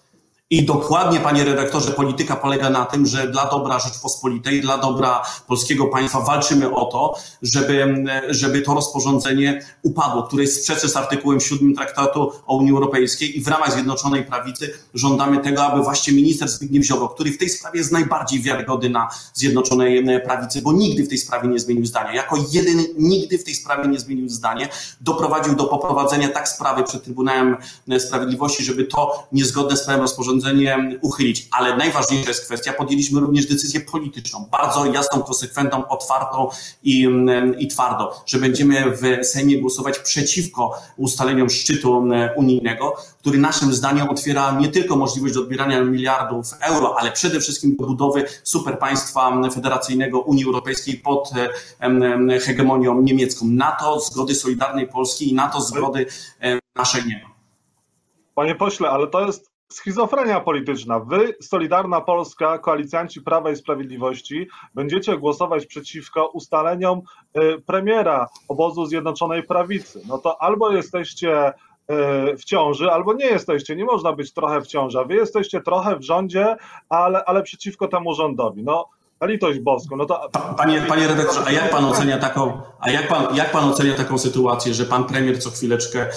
i 0.52 0.66
dokładnie, 0.66 1.20
panie 1.20 1.44
redaktorze, 1.44 1.92
polityka 1.92 2.36
polega 2.36 2.70
na 2.70 2.86
tym, 2.86 3.06
że 3.06 3.28
dla 3.28 3.50
dobra 3.50 3.80
Rzeczpospolitej, 3.80 4.62
dla 4.62 4.78
dobra 4.78 5.24
polskiego 5.48 5.86
państwa 5.86 6.22
walczymy 6.22 6.72
o 6.76 6.86
to, 6.86 7.16
żeby, 7.42 8.04
żeby 8.30 8.62
to 8.62 8.74
rozporządzenie 8.74 9.62
upadło, 9.82 10.24
które 10.24 10.44
jest 10.44 10.62
sprzeczne 10.62 10.90
z 10.90 10.96
artykułem 10.96 11.40
7 11.40 11.76
Traktatu 11.76 12.32
o 12.48 12.58
Unii 12.58 12.72
Europejskiej 12.72 13.38
i 13.38 13.44
w 13.44 13.48
ramach 13.48 13.74
Zjednoczonej 13.74 14.24
Prawicy 14.24 14.74
żądamy 14.94 15.40
tego, 15.40 15.64
aby 15.64 15.84
właśnie 15.84 16.14
minister 16.14 16.50
Zbigniew 16.50 16.86
Ziobro, 16.86 17.10
który 17.10 17.32
w 17.32 17.38
tej 17.38 17.50
sprawie 17.50 17.80
jest 17.80 17.92
najbardziej 17.92 18.42
wiarygodny 18.42 18.90
na 18.90 19.08
Zjednoczonej 19.34 20.06
Prawicy, 20.26 20.62
bo 20.62 20.74
nigdy 20.74 21.04
w 21.04 21.10
tej 21.10 21.18
sprawie 21.18 21.50
nie 21.50 21.60
zmienił 21.60 21.86
zdania, 21.86 22.14
jako 22.14 22.38
jedyny 22.52 22.86
nigdy 22.98 23.38
w 23.38 23.44
tej 23.44 23.56
sprawie 23.56 23.90
nie 23.90 24.00
zmienił 24.00 24.30
zdania, 24.30 24.68
doprowadził 25.02 25.56
do 25.56 25.64
poprowadzenia 25.64 26.30
tak 26.30 26.50
sprawy 26.50 26.84
przed 26.84 27.04
Trybunałem 27.04 27.58
Sprawiedliwości, 28.00 28.64
żeby 28.64 28.86
to 28.86 29.28
niezgodne 29.32 29.78
z 29.78 29.84
prawem 29.84 30.02
rozporządzenie 30.02 30.39
rozporządzenie 30.40 31.00
uchylić. 31.02 31.48
Ale 31.52 31.78
najważniejsza 31.78 32.30
jest 32.30 32.46
kwestia, 32.46 32.74
podjęliśmy 32.74 33.20
również 33.20 33.46
decyzję 33.46 33.82
polityczną, 33.82 34.48
bardzo 34.52 34.86
jasną, 34.86 35.22
konsekwentną, 35.22 35.88
otwartą 35.88 36.50
i, 36.84 37.08
i 37.58 37.68
twardą, 37.68 38.08
że 38.26 38.38
będziemy 38.38 38.98
w 38.98 39.26
Sejmie 39.26 39.62
głosować 39.62 40.00
przeciwko 40.00 40.82
ustaleniom 40.98 41.50
szczytu 41.50 42.08
unijnego, 42.36 42.94
który 43.20 43.38
naszym 43.38 43.74
zdaniem 43.74 44.10
otwiera 44.10 44.52
nie 44.52 44.68
tylko 44.68 44.96
możliwość 44.96 45.38
odbierania 45.38 45.84
miliardów 45.84 46.46
euro, 46.62 46.96
ale 47.00 47.12
przede 47.12 47.40
wszystkim 47.40 47.76
do 47.76 47.88
budowy 47.88 48.26
superpaństwa 48.44 49.42
federacyjnego 49.54 50.20
Unii 50.20 50.46
Europejskiej 50.46 50.98
pod 50.98 51.32
hegemonią 52.42 53.02
niemiecką. 53.02 53.46
Na 53.46 53.72
to 53.72 54.00
zgody 54.00 54.36
Solidarnej 54.36 54.88
Polski 54.88 55.30
i 55.30 55.34
na 55.34 55.50
to 55.50 55.62
zgody 55.62 56.06
naszej 56.76 57.06
nie 57.06 57.22
ma. 57.24 57.30
Panie 58.36 58.56
pośle, 58.56 58.90
ale 58.90 59.08
to 59.08 59.26
jest 59.26 59.50
schizofrenia 59.74 60.40
polityczna. 60.40 61.00
Wy, 61.00 61.34
Solidarna 61.42 62.02
Polska, 62.02 62.58
koalicjanci 62.58 63.22
Prawa 63.22 63.52
i 63.52 63.56
Sprawiedliwości, 63.56 64.48
będziecie 64.76 65.18
głosować 65.18 65.66
przeciwko 65.66 66.28
ustaleniom 66.28 67.02
y, 67.38 67.62
premiera 67.62 68.28
obozu 68.48 68.86
Zjednoczonej 68.86 69.44
Prawicy. 69.44 70.02
No 70.08 70.18
to 70.18 70.42
albo 70.42 70.72
jesteście 70.72 71.50
y, 71.50 71.54
w 72.38 72.44
ciąży, 72.44 72.92
albo 72.92 73.14
nie 73.14 73.26
jesteście. 73.26 73.76
Nie 73.76 73.86
można 73.86 74.14
być 74.14 74.34
trochę 74.34 74.62
w 74.62 74.68
ciąży. 74.68 74.98
Wy 75.08 75.16
jesteście 75.16 75.62
trochę 75.62 75.96
w 75.96 76.04
rządzie, 76.04 76.56
ale, 76.90 77.26
ale 77.26 77.44
przeciwko 77.44 77.88
temu 77.88 78.16
rządowi. 78.16 78.64
No, 78.64 78.90
a 79.20 79.26
litość 79.26 79.60
boską, 79.60 79.96
no 79.96 80.06
to... 80.06 80.30
Panie, 80.58 80.82
panie 80.82 81.08
redaktorze, 81.08 81.42
a 81.46 81.52
jak 81.52 81.70
pan 81.70 81.86
ocenia 81.86 82.18
taką, 82.18 82.62
a 82.80 82.92
jak 82.92 83.08
pan, 83.08 83.36
jak 83.36 83.52
pan 83.52 83.70
ocenia 83.70 83.94
taką 83.94 84.18
sytuację, 84.18 84.74
że 84.74 84.86
pan 84.86 85.04
premier 85.04 85.44
co 85.44 85.50
chwileczkę 85.50 86.08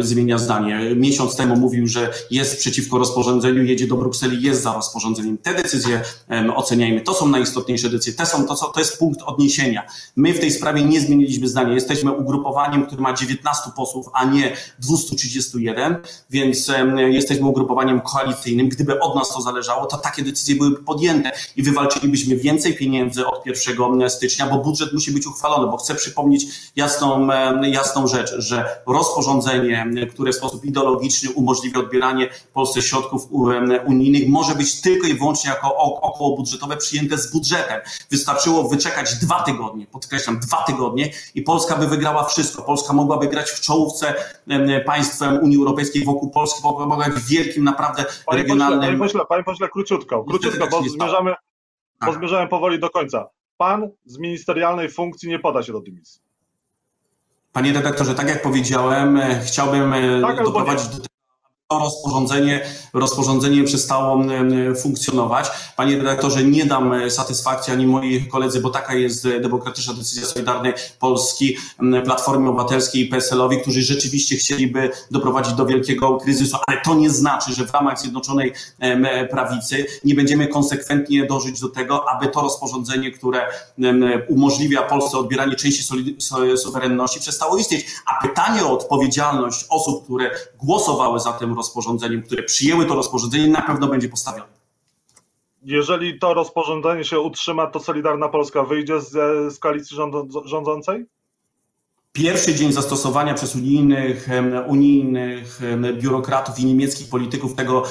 zmienia 0.00 0.38
zdanie? 0.38 0.94
Miesiąc 0.96 1.36
temu 1.36 1.56
mówił, 1.56 1.86
że 1.86 2.12
jest 2.30 2.58
przeciwko 2.58 2.98
rozporządzeniu, 2.98 3.62
jedzie 3.62 3.86
do 3.86 3.96
Brukseli, 3.96 4.42
jest 4.42 4.62
za 4.62 4.72
rozporządzeniem. 4.72 5.38
Te 5.38 5.54
decyzje 5.54 6.00
um, 6.30 6.50
oceniajmy. 6.50 7.00
To 7.00 7.14
są 7.14 7.28
najistotniejsze 7.28 7.90
decyzje. 7.90 8.18
Te 8.18 8.26
są, 8.26 8.46
to, 8.46 8.54
to 8.54 8.80
jest 8.80 8.98
punkt 8.98 9.22
odniesienia. 9.22 9.86
My 10.16 10.34
w 10.34 10.40
tej 10.40 10.50
sprawie 10.50 10.84
nie 10.84 11.00
zmieniliśmy 11.00 11.48
zdania. 11.48 11.74
Jesteśmy 11.74 12.12
ugrupowaniem, 12.12 12.86
które 12.86 13.02
ma 13.02 13.12
19 13.12 13.70
posłów, 13.76 14.06
a 14.12 14.24
nie 14.24 14.56
231, 14.78 15.96
więc 16.30 16.68
um, 16.68 16.98
jesteśmy 16.98 17.46
ugrupowaniem 17.46 18.00
koalicyjnym. 18.00 18.68
Gdyby 18.68 19.00
od 19.00 19.14
nas 19.14 19.28
to 19.28 19.40
zależało, 19.40 19.86
to 19.86 19.96
takie 19.96 20.22
decyzje 20.22 20.56
byłyby 20.56 20.82
podjęte 20.84 21.32
i 21.56 21.62
wywalczylibyśmy 21.62 22.36
więcej 22.36 22.49
więcej 22.50 22.76
pieniędzy 22.76 23.26
od 23.26 23.46
1 23.46 24.10
stycznia, 24.10 24.46
bo 24.46 24.58
budżet 24.58 24.92
musi 24.92 25.12
być 25.12 25.26
uchwalony, 25.26 25.70
bo 25.70 25.76
chcę 25.76 25.94
przypomnieć 25.94 26.44
jasną, 26.76 27.28
jasną 27.62 28.06
rzecz, 28.06 28.34
że 28.38 28.82
rozporządzenie, 28.86 30.06
które 30.10 30.32
w 30.32 30.34
sposób 30.34 30.64
ideologiczny 30.64 31.30
umożliwia 31.30 31.80
odbieranie 31.80 32.28
Polsce 32.52 32.82
środków 32.82 33.28
unijnych, 33.86 34.28
może 34.28 34.54
być 34.54 34.80
tylko 34.80 35.06
i 35.06 35.14
wyłącznie 35.14 35.50
jako 35.50 35.76
około 35.76 36.36
budżetowe 36.36 36.76
przyjęte 36.76 37.18
z 37.18 37.32
budżetem. 37.32 37.80
Wystarczyło 38.10 38.68
wyczekać 38.68 39.14
dwa 39.14 39.42
tygodnie, 39.42 39.86
podkreślam, 39.86 40.40
dwa 40.40 40.62
tygodnie 40.62 41.10
i 41.34 41.42
Polska 41.42 41.76
by 41.76 41.86
wygrała 41.86 42.24
wszystko. 42.24 42.62
Polska 42.62 42.92
mogłaby 42.92 43.28
grać 43.28 43.50
w 43.50 43.60
czołówce 43.60 44.14
państwem 44.86 45.38
Unii 45.42 45.56
Europejskiej 45.56 46.04
wokół 46.04 46.30
Polski, 46.30 46.62
mogłaby 46.62 46.96
grać 46.96 47.22
w 47.22 47.28
wielkim 47.28 47.64
naprawdę 47.64 48.04
panie 48.26 48.42
regionalnym... 48.42 48.80
Pośle, 48.80 48.88
panie 48.88 48.98
pośle, 48.98 49.26
panie 49.28 49.44
pośle, 49.44 49.68
króciutko, 49.68 50.24
króciutko, 50.24 50.66
bo 50.70 50.82
zmierzamy, 50.88 51.34
bo 52.00 52.06
tak. 52.06 52.18
zmierzamy 52.18 52.48
powoli 52.48 52.78
do 52.78 52.90
końca. 52.90 53.28
Pan 53.56 53.90
z 54.04 54.18
ministerialnej 54.18 54.90
funkcji 54.90 55.28
nie 55.28 55.38
poda 55.38 55.62
się 55.62 55.72
do 55.72 55.80
dymisji. 55.80 56.22
Panie 57.52 57.72
redaktorze, 57.72 58.14
tak 58.14 58.28
jak 58.28 58.42
powiedziałem, 58.42 59.16
e, 59.16 59.40
chciałbym 59.40 59.92
e, 59.92 60.20
tak, 60.20 60.44
doprowadzić 60.44 60.88
do 60.88 61.09
to 61.70 61.78
rozporządzenie, 61.78 62.60
rozporządzenie 62.92 63.64
przestało 63.64 64.24
funkcjonować. 64.82 65.50
Panie 65.76 65.96
redaktorze, 65.96 66.44
nie 66.44 66.64
dam 66.64 66.92
e, 66.92 67.10
satysfakcji 67.10 67.72
ani 67.72 67.86
mojej 67.86 68.28
koledzy, 68.28 68.60
bo 68.60 68.70
taka 68.70 68.94
jest 68.94 69.28
demokratyczna 69.40 69.94
decyzja 69.94 70.26
Solidarnej 70.26 70.72
Polski, 70.98 71.56
Platformy 72.04 72.48
Obywatelskiej 72.48 73.02
i 73.02 73.08
PSL-owi, 73.08 73.60
którzy 73.60 73.82
rzeczywiście 73.82 74.36
chcieliby 74.36 74.90
doprowadzić 75.10 75.54
do 75.54 75.66
wielkiego 75.66 76.16
kryzysu, 76.16 76.56
ale 76.66 76.80
to 76.80 76.94
nie 76.94 77.10
znaczy, 77.10 77.54
że 77.54 77.66
w 77.66 77.74
ramach 77.74 78.00
Zjednoczonej 78.00 78.52
Prawicy 79.30 79.86
nie 80.04 80.14
będziemy 80.14 80.48
konsekwentnie 80.48 81.26
dążyć 81.26 81.60
do 81.60 81.68
tego, 81.68 82.08
aby 82.08 82.28
to 82.28 82.42
rozporządzenie, 82.42 83.10
które 83.10 83.46
umożliwia 84.28 84.82
Polsce 84.82 85.18
odbieranie 85.18 85.56
części 85.56 85.82
suwerenności, 86.56 87.20
przestało 87.20 87.56
istnieć. 87.56 87.86
A 88.06 88.26
pytanie 88.26 88.64
o 88.64 88.72
odpowiedzialność 88.72 89.66
osób, 89.68 90.04
które 90.04 90.30
głosowały 90.62 91.20
za 91.20 91.32
tym 91.32 91.59
rozporządzeniem, 91.60 92.22
które 92.22 92.42
przyjęły 92.42 92.86
to 92.86 92.94
rozporządzenie, 92.94 93.48
na 93.48 93.62
pewno 93.62 93.88
będzie 93.88 94.08
postawione. 94.08 94.60
Jeżeli 95.62 96.18
to 96.18 96.34
rozporządzenie 96.34 97.04
się 97.04 97.20
utrzyma, 97.20 97.66
to 97.66 97.80
Solidarna 97.80 98.28
Polska 98.28 98.62
wyjdzie 98.62 99.00
z, 99.00 99.10
z 99.54 99.58
koalicji 99.58 99.96
rządzącej? 100.44 101.06
Pierwszy 102.12 102.54
dzień 102.54 102.72
zastosowania 102.72 103.34
przez 103.34 103.54
unijnych, 103.54 104.28
unijnych 104.66 105.60
biurokratów 106.00 106.58
i 106.58 106.64
niemieckich 106.64 107.08
polityków 107.08 107.54
tego 107.54 107.84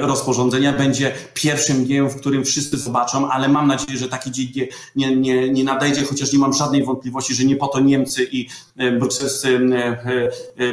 rozporządzenia 0.00 0.72
będzie 0.72 1.14
pierwszym 1.34 1.84
dniem, 1.84 2.10
w 2.10 2.16
którym 2.16 2.44
wszyscy 2.44 2.78
zobaczą, 2.78 3.30
ale 3.30 3.48
mam 3.48 3.66
nadzieję, 3.66 3.98
że 3.98 4.08
taki 4.08 4.30
dzień 4.30 4.68
nie, 4.96 5.16
nie, 5.16 5.48
nie 5.48 5.64
nadejdzie, 5.64 6.04
chociaż 6.04 6.32
nie 6.32 6.38
mam 6.38 6.52
żadnej 6.52 6.84
wątpliwości, 6.84 7.34
że 7.34 7.44
nie 7.44 7.56
po 7.56 7.68
to 7.68 7.80
Niemcy 7.80 8.28
i 8.32 8.48
brukselscy, 8.98 9.60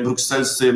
brukselscy 0.04 0.74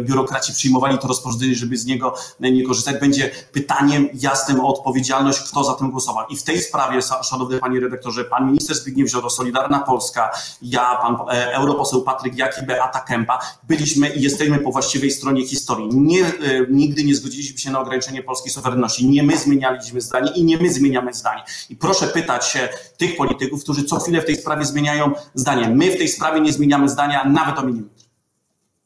biurokraci 0.00 0.52
przyjmowali 0.52 0.98
to 0.98 1.08
rozporządzenie, 1.08 1.54
żeby 1.54 1.76
z 1.76 1.86
niego 1.86 2.14
nie 2.40 2.66
korzystać. 2.66 3.00
Będzie 3.00 3.30
pytaniem 3.52 4.08
jasnym 4.14 4.60
o 4.60 4.68
odpowiedzialność, 4.68 5.40
kto 5.40 5.64
za 5.64 5.74
tym 5.74 5.90
głosował. 5.90 6.26
I 6.28 6.36
w 6.36 6.42
tej 6.42 6.60
sprawie, 6.60 7.00
szanowny 7.22 7.58
panie 7.58 7.80
redaktorze, 7.80 8.24
pan 8.24 8.46
minister 8.46 8.76
Zbigniew 8.76 9.10
Ziobro, 9.10 9.30
Solidarna 9.30 9.80
Polska, 9.80 10.30
ja, 10.62 10.98
pan 11.02 11.16
e, 11.30 11.47
europoseł 11.52 12.02
Patryk 12.02 12.38
Jaki, 12.38 12.66
Beata 12.66 13.00
Kępa, 13.00 13.38
byliśmy 13.62 14.08
i 14.08 14.22
jesteśmy 14.22 14.58
po 14.58 14.72
właściwej 14.72 15.10
stronie 15.10 15.46
historii. 15.46 15.88
Nie, 15.92 16.24
e, 16.24 16.30
nigdy 16.70 17.04
nie 17.04 17.14
zgodziliśmy 17.14 17.58
się 17.58 17.70
na 17.70 17.80
ograniczenie 17.80 18.22
polskiej 18.22 18.52
suwerenności. 18.52 19.06
Nie 19.06 19.22
my 19.22 19.36
zmienialiśmy 19.36 20.00
zdanie 20.00 20.30
i 20.30 20.44
nie 20.44 20.58
my 20.58 20.72
zmieniamy 20.72 21.14
zdanie. 21.14 21.42
I 21.70 21.76
proszę 21.76 22.06
pytać 22.06 22.46
się 22.46 22.68
tych 22.96 23.16
polityków, 23.16 23.62
którzy 23.62 23.84
co 23.84 23.98
chwilę 24.00 24.22
w 24.22 24.24
tej 24.24 24.36
sprawie 24.36 24.64
zmieniają 24.64 25.12
zdanie. 25.34 25.68
My 25.68 25.90
w 25.90 25.98
tej 25.98 26.08
sprawie 26.08 26.40
nie 26.40 26.52
zmieniamy 26.52 26.88
zdania 26.88 27.24
nawet 27.24 27.58
o 27.58 27.62
milimetr. 27.62 27.97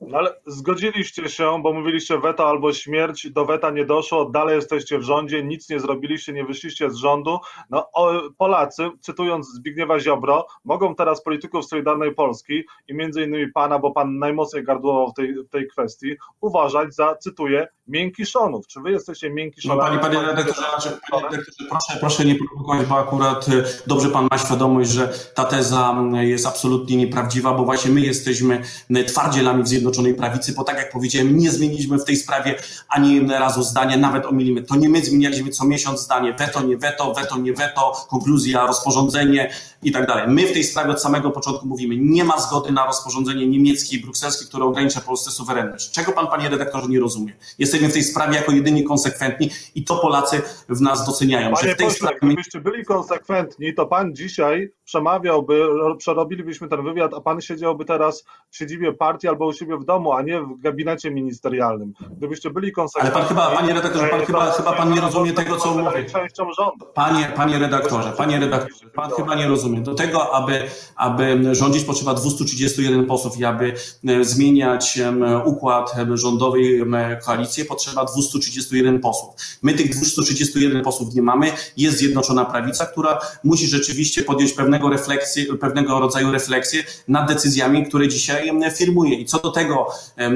No 0.06 0.18
ale 0.18 0.34
zgodziliście 0.46 1.28
się, 1.28 1.62
bo 1.62 1.72
mówiliście 1.72 2.18
weto 2.18 2.48
albo 2.48 2.72
śmierć, 2.72 3.30
do 3.30 3.44
weta 3.44 3.70
nie 3.70 3.84
doszło, 3.84 4.30
dalej 4.30 4.56
jesteście 4.56 4.98
w 4.98 5.02
rządzie, 5.02 5.44
nic 5.44 5.68
nie 5.68 5.80
zrobiliście, 5.80 6.32
nie 6.32 6.44
wyszliście 6.44 6.90
z 6.90 6.96
rządu. 6.96 7.38
No, 7.70 7.90
Polacy, 8.38 8.90
cytując 9.00 9.48
Zbigniewa 9.48 10.00
Ziobro, 10.00 10.46
mogą 10.64 10.94
teraz 10.94 11.22
polityków 11.22 11.66
Solidarnej 11.66 12.14
Polski 12.14 12.64
i 12.88 12.94
między 12.94 13.24
innymi 13.24 13.52
pana, 13.52 13.78
bo 13.78 13.90
pan 13.90 14.18
najmocniej 14.18 14.64
gardłował 14.64 15.10
w 15.10 15.14
tej, 15.14 15.34
w 15.34 15.48
tej 15.48 15.68
kwestii, 15.68 16.14
uważać 16.40 16.94
za, 16.94 17.16
cytuję, 17.16 17.68
miękiszonów. 17.88 18.66
Czy 18.66 18.80
wy 18.80 18.90
jesteście 18.90 19.30
miękiszonami? 19.30 19.96
No, 19.96 20.00
panie, 20.00 20.16
panie 20.16 20.26
redaktorze, 20.26 20.98
panie 21.10 21.22
redaktorze 21.22 21.68
proszę, 21.70 21.98
proszę 22.00 22.24
nie 22.24 22.34
prowokować, 22.34 22.86
bo 22.86 22.98
akurat 22.98 23.48
y, 23.48 23.64
dobrze 23.86 24.08
pan 24.08 24.28
ma 24.30 24.38
świadomość, 24.38 24.90
że 24.90 25.12
ta 25.34 25.44
teza 25.44 25.96
y, 26.14 26.26
jest 26.26 26.46
absolutnie 26.46 26.96
nieprawdziwa, 26.96 27.54
bo 27.54 27.64
właśnie 27.64 27.90
my 27.90 28.00
jesteśmy 28.00 28.62
y, 28.96 29.04
twardzielami 29.04 29.62
w 29.62 29.68
Zjednoczonej 29.92 30.14
Prawicy, 30.14 30.52
bo 30.52 30.64
tak 30.64 30.76
jak 30.76 30.92
powiedziałem, 30.92 31.38
nie 31.38 31.50
zmieniliśmy 31.50 31.98
w 31.98 32.04
tej 32.04 32.16
sprawie 32.16 32.54
ani 32.88 33.28
razu 33.28 33.62
zdania, 33.62 33.96
nawet 33.96 34.26
o 34.26 34.32
milimetr. 34.32 34.68
To 34.68 34.76
nie 34.76 34.88
my 34.88 35.04
zmienialiśmy 35.04 35.50
co 35.50 35.64
miesiąc 35.64 36.00
zdanie, 36.00 36.34
weto, 36.38 36.62
nie 36.62 36.76
weto, 36.76 37.14
weto, 37.14 37.38
nie 37.38 37.52
weto, 37.52 38.06
konkluzja, 38.08 38.66
rozporządzenie 38.66 39.50
i 39.82 39.92
tak 39.92 40.06
dalej. 40.06 40.24
My 40.28 40.46
w 40.46 40.52
tej 40.52 40.64
sprawie 40.64 40.90
od 40.90 41.02
samego 41.02 41.30
początku 41.30 41.66
mówimy, 41.66 41.96
nie 41.96 42.24
ma 42.24 42.40
zgody 42.40 42.72
na 42.72 42.86
rozporządzenie 42.86 43.46
niemieckie 43.46 43.96
i 43.96 44.00
brukselskie, 44.00 44.44
które 44.44 44.64
ogranicza 44.64 45.00
Polsce 45.00 45.30
suwerenność. 45.30 45.90
Czego 45.90 46.12
pan, 46.12 46.26
panie 46.26 46.48
redaktorze, 46.48 46.88
nie 46.88 47.00
rozumie? 47.00 47.32
Jesteśmy 47.58 47.88
w 47.88 47.92
tej 47.92 48.04
sprawie 48.04 48.36
jako 48.36 48.52
jedyni 48.52 48.84
konsekwentni 48.84 49.50
i 49.74 49.84
to 49.84 49.96
Polacy 49.96 50.42
w 50.68 50.80
nas 50.80 51.06
doceniają. 51.06 51.52
Panie 51.52 51.68
że 51.68 51.74
w 51.74 51.78
tej 51.78 51.86
pośle, 51.86 52.08
sprawie... 52.08 52.18
gdybyście 52.22 52.60
byli 52.60 52.84
konsekwentni, 52.84 53.74
to 53.74 53.86
pan 53.86 54.14
dzisiaj 54.14 54.72
przemawiałby, 54.92 55.68
przerobilibyśmy 55.98 56.68
ten 56.68 56.84
wywiad, 56.84 57.14
a 57.14 57.20
pan 57.20 57.40
siedziałby 57.40 57.84
teraz 57.84 58.24
w 58.50 58.56
siedzibie 58.56 58.92
partii 58.92 59.28
albo 59.28 59.46
u 59.46 59.52
siebie 59.52 59.76
w 59.76 59.84
domu, 59.84 60.12
a 60.12 60.22
nie 60.22 60.40
w 60.40 60.60
gabinecie 60.60 61.10
ministerialnym. 61.10 61.92
Gdybyście 62.16 62.50
byli 62.50 62.72
konsekwentni... 62.72 63.20
Ale 63.20 63.26
pan 63.26 63.28
chyba, 63.28 63.56
panie 63.56 63.74
redaktorze, 63.74 64.08
pan 64.08 64.20
chyba, 64.20 64.50
chyba 64.50 64.72
pan 64.72 64.94
nie 64.94 65.00
rozumie 65.00 65.32
tego, 65.32 65.56
co 65.56 65.74
mówię. 65.74 66.04
częścią 66.04 66.52
rządu. 66.58 66.86
Panie, 66.94 67.32
panie 67.36 67.58
redaktorze, 67.58 68.12
panie 68.16 68.40
redaktorze, 68.40 68.86
pan 68.94 69.10
chyba 69.10 69.34
nie 69.34 69.48
rozumie. 69.48 69.80
Do 69.80 69.94
tego, 69.94 70.34
aby, 70.34 70.62
aby 70.96 71.54
rządzić 71.54 71.84
potrzeba 71.84 72.14
231 72.14 73.06
posłów 73.06 73.38
i 73.38 73.44
aby 73.44 73.74
e, 74.08 74.24
zmieniać 74.24 74.98
układ 75.44 75.94
rządowej 76.14 76.84
koalicji 77.24 77.64
potrzeba 77.64 78.04
231 78.04 79.00
posłów. 79.00 79.34
My 79.62 79.74
tych 79.74 79.90
231 79.90 80.82
posłów 80.82 81.14
nie 81.14 81.22
mamy. 81.22 81.52
Jest 81.76 81.98
Zjednoczona 81.98 82.44
Prawica, 82.44 82.86
która 82.86 83.18
musi 83.44 83.66
rzeczywiście 83.66 84.22
podjąć 84.22 84.52
pewnego, 84.52 84.81
refleksję, 84.88 85.56
pewnego 85.56 86.00
rodzaju 86.00 86.32
refleksję 86.32 86.84
nad 87.08 87.28
decyzjami, 87.28 87.86
które 87.86 88.08
dzisiaj 88.08 88.50
firmuje. 88.76 89.14
I 89.14 89.26
co 89.26 89.38
do 89.38 89.50
tego, 89.50 89.86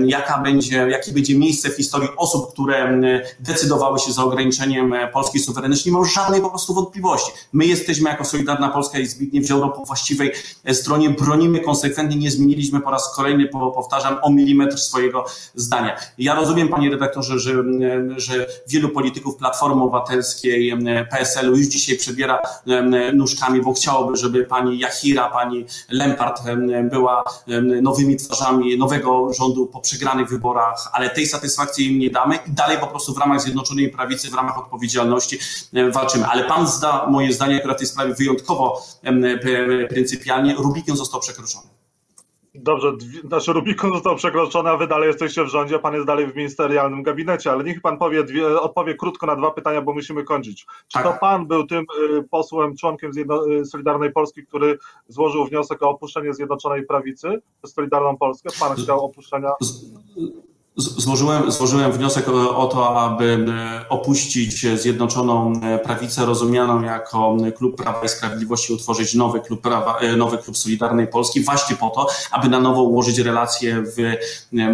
jaka 0.06 0.38
będzie, 0.38 0.76
jakie 0.76 1.12
będzie 1.12 1.38
miejsce 1.38 1.70
w 1.70 1.76
historii 1.76 2.08
osób, 2.16 2.52
które 2.52 3.00
decydowały 3.40 3.98
się 3.98 4.12
za 4.12 4.24
ograniczeniem 4.24 4.94
polskiej 5.12 5.40
suwerenności, 5.40 5.88
nie 5.88 5.92
mam 5.92 6.04
żadnej 6.04 6.40
po 6.40 6.50
prostu 6.50 6.74
wątpliwości. 6.74 7.32
My 7.52 7.66
jesteśmy 7.66 8.10
jako 8.10 8.24
Solidarna 8.24 8.68
Polska 8.68 8.98
i 8.98 9.06
Zbigniew 9.06 9.46
Ziobro 9.46 9.68
po 9.68 9.84
właściwej 9.84 10.32
stronie, 10.72 11.10
bronimy 11.10 11.60
konsekwentnie, 11.60 12.16
nie 12.16 12.30
zmieniliśmy 12.30 12.80
po 12.80 12.90
raz 12.90 13.14
kolejny, 13.14 13.48
powtarzam, 13.48 14.16
o 14.22 14.30
milimetr 14.30 14.78
swojego 14.78 15.24
zdania. 15.54 15.96
Ja 16.18 16.34
rozumiem, 16.34 16.68
panie 16.68 16.90
redaktorze, 16.90 17.38
że, 17.38 17.52
że 18.16 18.46
wielu 18.68 18.88
polityków 18.88 19.36
Platformy 19.36 19.82
Obywatelskiej, 19.82 20.72
PSL-u 21.10 21.56
już 21.56 21.66
dzisiaj 21.66 21.96
przebiera 21.96 22.38
nóżkami, 23.14 23.62
bo 23.62 23.72
chciałoby, 23.72 24.16
żeby 24.16 24.25
pani 24.48 24.78
Jachira, 24.78 25.30
pani 25.30 25.64
Lempart 25.90 26.42
była 26.90 27.24
nowymi 27.82 28.16
twarzami 28.16 28.78
nowego 28.78 29.32
rządu 29.32 29.66
po 29.66 29.80
przegranych 29.80 30.28
wyborach, 30.28 30.90
ale 30.92 31.10
tej 31.10 31.26
satysfakcji 31.26 31.86
im 31.92 31.98
nie 31.98 32.10
damy 32.10 32.38
i 32.46 32.50
dalej 32.50 32.78
po 32.78 32.86
prostu 32.86 33.14
w 33.14 33.18
ramach 33.18 33.40
Zjednoczonej 33.40 33.88
Prawicy, 33.90 34.30
w 34.30 34.34
ramach 34.34 34.58
odpowiedzialności 34.58 35.38
walczymy. 35.92 36.26
Ale 36.26 36.44
pan 36.44 36.66
zda 36.66 37.06
moje 37.06 37.32
zdanie 37.32 37.56
akurat 37.56 37.76
w 37.76 37.80
tej 37.80 37.88
sprawie 37.88 38.14
wyjątkowo 38.14 38.82
pryncypialnie. 39.88 40.54
Rubikon 40.54 40.96
został 40.96 41.20
przekroczony. 41.20 41.75
Dobrze, 42.58 42.92
nasz 43.30 43.48
Rubikon 43.48 43.92
został 43.92 44.16
przekroczony, 44.16 44.70
a 44.70 44.76
wy 44.76 44.86
dalej 44.86 45.06
jesteście 45.06 45.44
w 45.44 45.48
rządzie, 45.48 45.76
a 45.76 45.78
pan 45.78 45.94
jest 45.94 46.06
dalej 46.06 46.26
w 46.26 46.36
ministerialnym 46.36 47.02
gabinecie, 47.02 47.50
ale 47.50 47.64
niech 47.64 47.80
pan 47.80 47.98
powie, 47.98 48.24
dwie, 48.24 48.60
odpowie 48.60 48.94
krótko 48.94 49.26
na 49.26 49.36
dwa 49.36 49.50
pytania, 49.50 49.82
bo 49.82 49.92
musimy 49.92 50.24
kończyć. 50.24 50.66
Czy 50.88 50.92
tak. 50.92 51.02
to 51.02 51.12
pan 51.20 51.46
był 51.46 51.66
tym 51.66 51.86
y, 52.18 52.22
posłem, 52.30 52.76
członkiem 52.76 53.10
y, 53.60 53.64
Solidarnej 53.64 54.12
Polski, 54.12 54.46
który 54.46 54.78
złożył 55.08 55.46
wniosek 55.46 55.82
o 55.82 55.90
opuszczenie 55.90 56.34
Zjednoczonej 56.34 56.86
Prawicy 56.86 57.42
przez 57.58 57.74
Solidarną 57.74 58.16
Polskę? 58.16 58.48
Pan 58.60 58.76
chciał 58.76 59.04
opuszczenia? 59.04 59.50
Złożyłem, 60.78 61.52
złożyłem 61.52 61.92
wniosek 61.92 62.28
o, 62.28 62.56
o, 62.56 62.66
to, 62.66 63.00
aby 63.00 63.46
e, 63.48 63.88
opuścić 63.88 64.66
Zjednoczoną 64.80 65.52
e, 65.62 65.78
Prawicę, 65.78 66.26
rozumianą 66.26 66.82
jako 66.82 67.36
Klub 67.56 67.76
Prawa 67.76 68.04
i 68.04 68.08
Sprawiedliwości, 68.08 68.72
utworzyć 68.72 69.14
nowy 69.14 69.40
klub, 69.40 69.60
Prawa, 69.60 69.98
e, 69.98 70.16
nowy 70.16 70.38
klub 70.38 70.56
Solidarnej 70.56 71.06
Polski, 71.06 71.40
właśnie 71.40 71.76
po 71.76 71.90
to, 71.90 72.06
aby 72.30 72.48
na 72.48 72.60
nowo 72.60 72.82
ułożyć 72.82 73.18
relacje 73.18 73.82
w, 73.82 74.16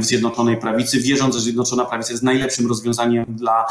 w 0.01 0.05
Zjednoczonej 0.05 0.57
Prawicy, 0.57 1.01
wierząc, 1.01 1.35
że 1.35 1.41
Zjednoczona 1.41 1.85
Prawica 1.85 2.11
jest 2.11 2.23
najlepszym 2.23 2.69
rozwiązaniem 2.69 3.25
dla, 3.29 3.67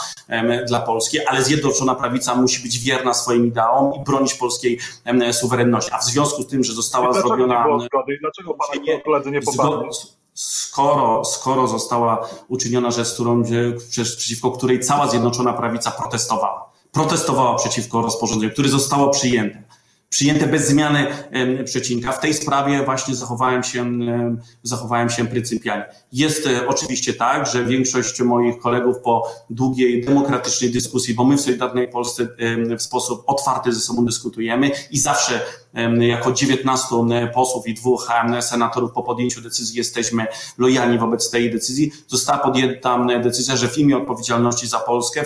dla 0.67 0.79
Polski, 0.79 1.19
ale 1.25 1.43
Zjednoczona 1.43 1.95
Prawica 1.95 2.35
musi 2.35 2.63
być 2.63 2.79
wierna 2.79 3.13
swoim 3.13 3.47
ideałom 3.47 4.01
i 4.01 4.03
bronić 4.03 4.33
polskiej 4.33 4.79
suwerenności. 5.31 5.91
A 5.93 5.97
w 5.97 6.03
związku 6.03 6.43
z 6.43 6.47
tym, 6.47 6.63
że 6.63 6.73
została 6.73 7.05
dlaczego 7.05 7.27
zrobiona. 7.27 7.57
Nie 7.59 7.63
było 7.63 7.79
zgody? 7.79 8.13
I 8.13 8.19
dlaczego 8.19 8.53
pana 8.53 9.01
koledzy 9.03 9.31
nie 9.31 9.41
poparli? 9.41 9.89
Skoro, 10.33 11.25
skoro 11.25 11.67
została 11.67 12.29
uczyniona 12.47 12.91
rzecz, 12.91 13.13
którą, 13.13 13.43
przeciwko 13.89 14.51
której 14.51 14.79
cała 14.79 15.07
Zjednoczona 15.07 15.53
Prawica 15.53 15.91
protestowała. 15.91 16.71
Protestowała 16.91 17.55
przeciwko 17.55 18.01
rozporządzeniu, 18.01 18.51
które 18.51 18.69
zostało 18.69 19.09
przyjęte 19.09 19.63
przyjęte 20.11 20.47
bez 20.47 20.67
zmiany 20.67 21.07
przecinka. 21.65 22.11
W 22.11 22.19
tej 22.19 22.33
sprawie 22.33 22.83
właśnie 22.85 23.15
zachowałem 23.15 23.63
się, 23.63 23.99
zachowałem 24.63 25.09
się 25.09 25.27
pryncypialnie. 25.27 25.85
Jest 26.11 26.47
e, 26.47 26.67
oczywiście 26.67 27.13
tak, 27.13 27.47
że 27.47 27.65
większość 27.65 28.21
moich 28.21 28.59
kolegów 28.59 28.95
po 29.03 29.27
długiej, 29.49 30.05
demokratycznej 30.05 30.71
dyskusji, 30.71 31.13
bo 31.13 31.23
my 31.23 31.37
w 31.37 31.41
Solidarnej 31.41 31.87
Polsce 31.87 32.27
w 32.77 32.81
sposób 32.81 33.23
otwarty 33.27 33.73
ze 33.73 33.79
sobą 33.79 34.05
dyskutujemy 34.05 34.71
i 34.91 34.99
zawsze 34.99 35.41
jako 35.99 36.31
19 36.31 36.87
posłów 37.33 37.67
i 37.67 37.73
dwóch 37.73 38.07
senatorów 38.41 38.91
po 38.91 39.03
podjęciu 39.03 39.41
decyzji 39.41 39.77
jesteśmy 39.77 40.27
lojalni 40.57 40.97
wobec 40.97 41.29
tej 41.29 41.51
decyzji. 41.51 41.91
Została 42.07 42.39
podjęta 42.39 43.05
decyzja, 43.23 43.55
że 43.55 43.67
w 43.67 43.77
imię 43.77 43.97
odpowiedzialności 43.97 44.67
za 44.67 44.79
Polskę, 44.79 45.23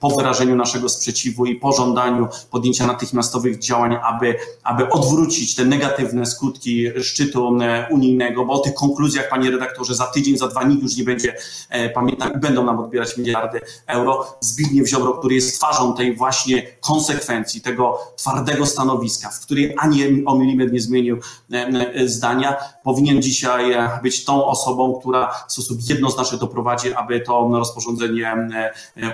po 0.00 0.10
wyrażeniu 0.10 0.56
naszego 0.56 0.88
sprzeciwu 0.88 1.46
i 1.46 1.54
pożądaniu 1.54 2.28
podjęcia 2.50 2.86
natychmiastowych 2.86 3.58
działań, 3.58 3.96
aby, 4.02 4.34
aby 4.62 4.90
odwrócić 4.90 5.54
te 5.54 5.64
negatywne 5.64 6.26
skutki 6.26 6.86
szczytu 7.02 7.58
unijnego, 7.90 8.44
bo 8.44 8.52
o 8.52 8.58
tych 8.58 8.74
konkluzjach, 8.74 9.28
panie 9.28 9.50
redaktorze, 9.50 9.94
za 9.94 10.06
tydzień, 10.06 10.38
za 10.38 10.48
dwa 10.48 10.64
nikt 10.64 10.82
już 10.82 10.96
nie 10.96 11.04
będzie 11.04 11.36
e, 11.68 11.90
pamiętał 11.90 12.30
i 12.32 12.38
będą 12.38 12.64
nam 12.64 12.78
odbierać 12.78 13.16
miliardy 13.16 13.60
euro. 13.86 14.36
Zbigniew 14.40 14.88
Ziobro, 14.88 15.12
który 15.12 15.34
jest 15.34 15.56
twarzą 15.56 15.94
tej 15.94 16.16
właśnie 16.16 16.66
konsekwencji, 16.80 17.60
tego 17.60 17.98
twardego 18.16 18.66
stanowiska, 18.66 19.30
w 19.30 19.40
której 19.40 19.71
ani 19.78 20.24
o 20.24 20.38
milimetr 20.38 20.72
nie 20.72 20.80
zmienił 20.80 21.18
e, 21.52 21.56
e, 21.94 22.08
zdania, 22.08 22.56
powinien 22.84 23.22
dzisiaj 23.22 23.74
być 24.02 24.24
tą 24.24 24.46
osobą, 24.46 24.98
która 25.00 25.32
w 25.48 25.52
sposób 25.52 25.78
jednoznaczny 25.88 26.38
doprowadzi, 26.38 26.94
aby 26.94 27.20
to 27.20 27.50
rozporządzenie 27.52 28.48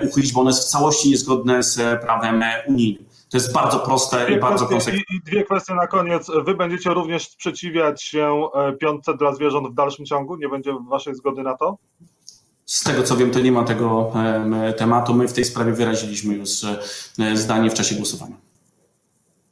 uchylić, 0.09 0.33
bo 0.33 0.41
ono 0.41 0.49
jest 0.49 0.67
w 0.67 0.71
całości 0.71 1.09
niezgodne 1.09 1.63
z 1.63 2.01
prawem 2.01 2.43
unijnym. 2.67 3.05
To 3.29 3.37
jest 3.37 3.53
bardzo 3.53 3.79
proste 3.79 4.25
dwie 4.25 4.35
i 4.35 4.39
bardzo 4.39 4.65
konsekwentne. 4.65 5.15
I, 5.15 5.17
I, 5.17 5.21
dwie 5.21 5.43
kwestie 5.43 5.73
na 5.73 5.87
koniec. 5.87 6.31
Wy 6.45 6.55
będziecie 6.55 6.89
również 6.89 7.29
sprzeciwiać 7.29 8.03
się 8.03 8.47
piątce 8.81 9.17
dla 9.17 9.35
zwierząt 9.35 9.67
w 9.67 9.73
dalszym 9.73 10.05
ciągu? 10.05 10.35
Nie 10.35 10.49
będzie 10.49 10.73
waszej 10.89 11.15
zgody 11.15 11.43
na 11.43 11.57
to? 11.57 11.77
Z 12.65 12.83
tego 12.83 13.03
co 13.03 13.15
wiem, 13.15 13.31
to 13.31 13.39
nie 13.39 13.51
ma 13.51 13.63
tego 13.63 14.11
tematu. 14.77 15.13
My 15.13 15.27
w 15.27 15.33
tej 15.33 15.45
sprawie 15.45 15.73
wyraziliśmy 15.73 16.35
już 16.35 16.49
zdanie 17.33 17.69
w 17.69 17.73
czasie 17.73 17.95
głosowania. 17.95 18.48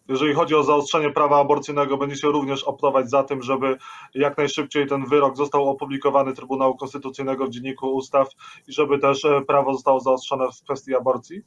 Jeżeli 0.08 0.34
chodzi 0.34 0.56
o 0.56 0.64
zaostrzenie 0.64 1.12
prawa 1.12 1.40
aborcyjnego, 1.40 1.98
będziecie 1.98 2.28
również 2.28 2.64
optować 2.64 3.10
za 3.10 3.24
tym, 3.24 3.44
żeby 3.44 3.78
jak 4.14 4.38
najszybciej 4.38 4.88
ten 4.88 5.06
wyrok 5.06 5.38
został 5.38 5.70
opublikowany 5.70 6.34
Trybunału 6.34 6.76
Konstytucyjnego 6.76 7.46
w 7.46 7.50
Dzienniku 7.50 7.96
Ustaw 7.96 8.28
i 8.68 8.74
żeby 8.74 9.00
też 9.00 9.26
e, 9.26 9.42
prawo 9.42 9.74
zostało 9.74 10.00
zaostrzone 10.00 10.46
w 10.52 10.64
kwestii 10.64 10.96
aborcji? 10.96 11.42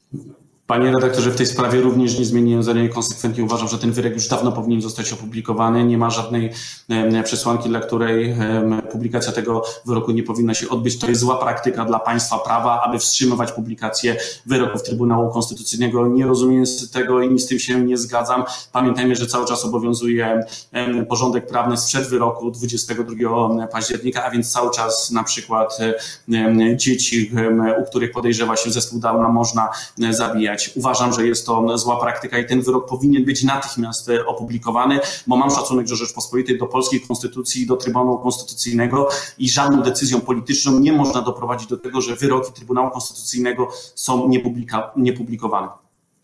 Panie 0.71 0.93
redaktorze, 0.93 1.31
w 1.31 1.37
tej 1.37 1.47
sprawie 1.47 1.81
również 1.81 2.19
nie 2.19 2.25
zmieniłem 2.25 2.63
zdania 2.63 2.85
i 2.85 2.89
konsekwentnie 2.89 3.45
uważam, 3.45 3.69
że 3.69 3.79
ten 3.79 3.93
wyrok 3.93 4.13
już 4.13 4.29
dawno 4.29 4.53
powinien 4.53 4.83
zostać 4.83 5.13
opublikowany. 5.13 5.85
Nie 5.85 5.99
ma 5.99 6.11
żadnej 6.11 6.53
przesłanki, 7.25 7.69
dla 7.69 7.81
której 7.81 8.37
publikacja 8.93 9.33
tego 9.33 9.63
wyroku 9.87 10.13
nie 10.13 10.23
powinna 10.23 10.55
się 10.55 10.69
odbyć. 10.69 10.99
To 10.99 11.09
jest 11.09 11.21
zła 11.21 11.37
praktyka 11.37 11.85
dla 11.85 11.99
państwa 11.99 12.39
prawa, 12.39 12.83
aby 12.83 12.99
wstrzymywać 12.99 13.53
publikację 13.53 14.17
wyroków 14.47 14.83
Trybunału 14.83 15.31
Konstytucyjnego. 15.33 16.09
Nie 16.09 16.27
rozumiem 16.27 16.65
tego 16.93 17.23
i 17.23 17.39
z 17.39 17.47
tym 17.47 17.59
się 17.59 17.81
nie 17.81 17.97
zgadzam. 17.97 18.45
Pamiętajmy, 18.73 19.17
że 19.17 19.27
cały 19.27 19.47
czas 19.47 19.65
obowiązuje 19.65 20.45
porządek 21.09 21.47
prawny 21.47 21.77
sprzed 21.77 22.09
wyroku 22.09 22.51
22 22.51 23.67
października, 23.67 24.25
a 24.25 24.31
więc 24.31 24.53
cały 24.53 24.71
czas 24.71 25.11
na 25.11 25.25
przykład 25.25 25.79
dzieci, 26.77 27.31
u 27.83 27.85
których 27.85 28.11
podejrzewa 28.11 28.57
się 28.57 28.71
zespół 28.71 29.01
Downa, 29.01 29.29
można 29.29 29.69
zabijać. 30.11 30.60
Uważam, 30.77 31.13
że 31.13 31.27
jest 31.27 31.47
to 31.47 31.79
zła 31.79 31.97
praktyka 31.97 32.39
i 32.39 32.47
ten 32.47 32.63
wyrok 32.63 32.89
powinien 32.89 33.25
być 33.25 33.45
natychmiast 33.45 34.09
e, 34.09 34.27
opublikowany, 34.27 35.01
bo 35.27 35.37
mam 35.37 35.51
szacunek 35.51 35.87
do 35.87 35.97
Rzeczpospolitej, 35.97 36.59
do 36.59 36.67
polskiej 36.67 37.01
konstytucji, 37.01 37.67
do 37.67 37.77
Trybunału 37.77 38.19
Konstytucyjnego 38.19 39.09
i 39.39 39.49
żadną 39.49 39.83
decyzją 39.83 40.21
polityczną 40.21 40.79
nie 40.79 40.93
można 40.93 41.23
doprowadzić 41.23 41.69
do 41.69 41.77
tego, 41.77 42.01
że 42.01 42.17
wyroki 42.17 42.53
Trybunału 42.53 42.91
Konstytucyjnego 42.91 43.69
są 43.95 44.31
niepublikowane. 44.97 45.69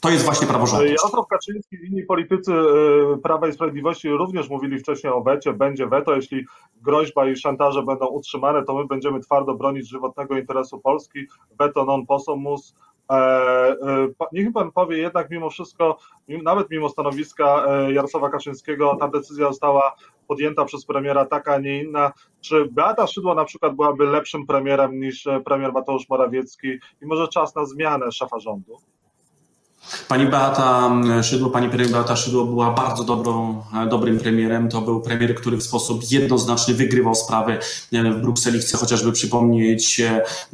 To 0.00 0.10
jest 0.10 0.24
właśnie 0.24 0.46
praworządność. 0.46 0.92
Jarosław 0.92 1.26
Kaczyński 1.26 1.76
i 1.76 1.86
inni 1.86 2.02
politycy 2.02 2.52
e, 2.52 3.18
Prawa 3.22 3.48
i 3.48 3.52
Sprawiedliwości 3.52 4.08
również 4.08 4.48
mówili 4.48 4.78
wcześniej 4.78 5.12
o 5.12 5.20
wecie. 5.20 5.52
Będzie 5.52 5.86
weto, 5.86 6.14
jeśli 6.14 6.46
groźba 6.82 7.28
i 7.28 7.36
szantaże 7.36 7.82
będą 7.82 8.06
utrzymane, 8.06 8.64
to 8.64 8.74
my 8.74 8.86
będziemy 8.86 9.20
twardo 9.20 9.54
bronić 9.54 9.88
żywotnego 9.88 10.36
interesu 10.36 10.80
Polski. 10.80 11.26
Veto 11.58 11.84
non 11.84 12.06
possumus. 12.06 12.74
E, 13.10 13.14
e, 13.14 14.08
niech 14.32 14.52
pan 14.52 14.72
powie 14.72 14.98
jednak 14.98 15.30
mimo 15.30 15.50
wszystko, 15.50 15.98
nawet 16.28 16.70
mimo 16.70 16.88
stanowiska 16.88 17.66
e, 17.68 17.92
Jarosława 17.92 18.30
Kaczyńskiego, 18.30 18.96
ta 19.00 19.08
decyzja 19.08 19.48
została 19.48 19.96
podjęta 20.28 20.64
przez 20.64 20.86
premiera 20.86 21.26
taka, 21.26 21.54
a 21.54 21.58
nie 21.58 21.82
inna. 21.82 22.12
Czy 22.40 22.68
Beata 22.70 23.06
Szydło 23.06 23.34
na 23.34 23.44
przykład 23.44 23.74
byłaby 23.76 24.06
lepszym 24.06 24.46
premierem 24.46 25.00
niż 25.00 25.28
premier 25.44 25.72
Mateusz 25.72 26.08
Morawiecki 26.08 26.68
i 27.02 27.06
może 27.06 27.28
czas 27.28 27.54
na 27.54 27.64
zmianę 27.64 28.12
szefa 28.12 28.40
rządu? 28.40 28.76
Pani 30.08 30.26
Beata 30.26 30.90
Szydło, 31.22 31.50
pani 31.50 31.68
premier 31.68 31.90
Beata 31.90 32.16
Szydło 32.16 32.44
była 32.44 32.70
bardzo 32.70 33.04
dobrą, 33.04 33.62
dobrym 33.90 34.18
premierem. 34.18 34.68
To 34.68 34.80
był 34.80 35.00
premier, 35.00 35.34
który 35.34 35.56
w 35.56 35.62
sposób 35.62 36.10
jednoznaczny 36.10 36.74
wygrywał 36.74 37.14
sprawy 37.14 37.58
w 37.92 38.20
Brukseli. 38.20 38.58
Chcę 38.58 38.76
chociażby 38.76 39.12
przypomnieć 39.12 40.00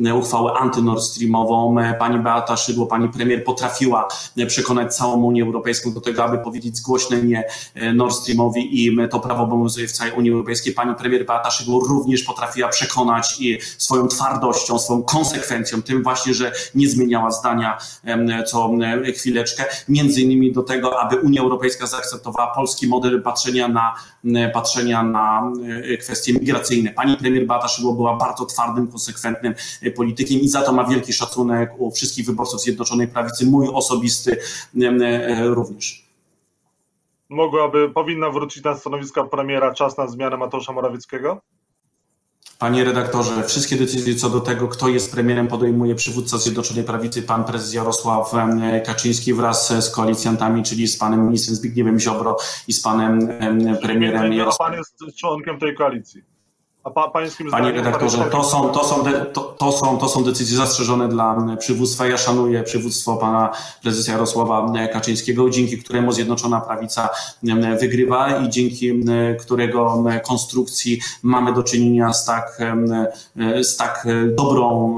e, 0.01 0.15
uchwałę 0.15 0.53
antynord 0.53 1.03
Streamową. 1.03 1.77
Pani 1.99 2.19
Beata 2.19 2.57
Szydło, 2.57 2.87
pani 2.87 3.09
premier 3.09 3.45
potrafiła 3.45 4.09
przekonać 4.47 4.95
całą 4.95 5.23
Unię 5.23 5.43
Europejską 5.43 5.93
do 5.93 6.01
tego, 6.01 6.25
aby 6.25 6.39
powiedzieć 6.39 6.81
głośne 6.81 7.23
nie 7.23 7.45
e, 7.75 7.93
Nord 7.93 8.15
Streamowi 8.15 8.87
i 8.87 8.97
to 9.11 9.21
prawo 9.21 9.43
obowiązuje 9.43 9.89
w 9.89 9.93
całej 9.93 10.13
Unii 10.13 10.31
Europejskiej. 10.31 10.75
Pani 10.75 10.95
premier 10.95 11.27
Beata 11.27 11.51
Szydło 11.51 11.85
również 11.89 12.23
potrafiła 12.23 12.69
przekonać 12.69 13.41
i 13.41 13.59
swoją 13.79 14.09
twardością, 14.09 14.79
swoją 14.79 15.03
konsekwencją, 15.03 15.83
tym 15.83 16.03
właśnie, 16.03 16.35
że 16.35 16.53
nie 16.75 16.89
zmieniała 16.89 17.31
zdania 17.31 17.79
co 18.47 18.69
chwileczkę, 19.23 19.65
między 19.89 20.21
innymi 20.21 20.53
do 20.53 20.63
tego, 20.63 21.01
aby 21.01 21.21
Unia 21.21 21.43
Europejska 21.43 21.87
zaakceptowała 21.87 22.55
polski 22.55 22.89
model 22.89 23.23
patrzenia 23.23 23.69
na, 23.69 23.95
patrzenia 24.53 25.03
na 25.03 25.53
e, 25.93 25.97
kwestie 25.97 26.33
migracyjne. 26.33 26.91
Pani 26.91 27.17
premier 27.17 27.47
Beata 27.47 27.69
Szydło 27.69 27.93
była 27.93 28.17
bardzo 28.17 28.47
twardym, 28.47 28.89
konsekwentnym 28.89 29.55
e, 29.83 29.91
politykiem 29.91 30.41
i 30.41 30.49
za 30.49 30.63
to 30.63 30.73
ma 30.73 30.85
wielki 30.85 31.13
szacunek 31.13 31.71
u 31.79 31.91
wszystkich 31.91 32.27
wyborców 32.27 32.61
Zjednoczonej 32.61 33.09
Prawicy, 33.09 33.47
mój 33.47 33.69
osobisty 33.69 34.37
e, 34.83 35.47
również 35.47 36.13
mogłaby, 37.33 37.91
powinna 37.91 38.31
wrócić 38.31 38.65
na 38.65 38.75
stanowiska 38.75 39.25
premiera 39.25 39.75
czas 39.75 39.99
na 39.99 40.07
zmianę 40.07 40.37
Mateusza 40.37 40.73
Morawieckiego? 40.73 41.41
Panie 42.63 42.85
redaktorze, 42.85 43.43
wszystkie 43.43 43.77
decyzje 43.77 44.15
co 44.15 44.31
do 44.31 44.41
tego, 44.41 44.69
kto 44.69 44.89
jest 44.89 45.13
premierem, 45.13 45.49
podejmuje 45.49 45.95
przywódca 45.95 46.39
Zjednoczonej 46.39 46.85
Prawicy, 46.85 47.23
pan 47.23 47.45
prezes 47.45 47.75
Jarosław 47.75 48.33
Kaczyński 48.87 49.35
wraz 49.35 49.85
z 49.85 49.91
koalicjantami, 49.91 50.63
czyli 50.63 50.89
z 50.89 50.97
panem 50.97 51.27
ministrem 51.27 51.57
Zbigniewem 51.57 52.01
Ziobro 52.01 52.37
i 52.69 52.73
z 52.73 52.81
panem 52.81 53.29
premierem 53.83 54.33
Jarosławem. 54.33 54.75
Pan 54.75 54.79
jest 54.79 55.19
członkiem 55.19 55.59
tej 55.59 55.75
koalicji. 55.75 56.32
A 56.85 56.91
pa, 56.91 57.11
pańskim 57.11 57.51
Panie 57.51 57.73
redaktorze, 57.73 58.19
to 58.19 58.45
są, 58.45 58.69
to, 58.69 58.85
są 58.85 59.03
de, 59.03 59.27
to, 59.27 59.41
to, 59.41 59.73
są, 59.73 59.99
to 59.99 60.09
są 60.09 60.25
decyzje 60.25 60.57
zastrzeżone 60.57 61.09
dla 61.09 61.57
przywództwa. 61.59 62.07
Ja 62.07 62.19
szanuję 62.19 62.63
przywództwo 62.63 63.17
pana 63.17 63.51
prezesa 63.83 64.13
Jarosława 64.13 64.73
Kaczyńskiego, 64.93 65.51
dzięki 65.51 65.79
któremu 65.79 66.13
Zjednoczona 66.13 66.61
Prawica 66.61 67.09
wygrywa 67.81 68.37
i 68.37 68.49
dzięki 68.49 68.93
którego 69.41 70.05
konstrukcji 70.25 71.01
mamy 71.23 71.53
do 71.53 71.63
czynienia 71.63 72.13
z 72.13 72.25
tak, 72.25 72.59
z 73.63 73.77
tak 73.77 74.07
dobrą 74.37 74.95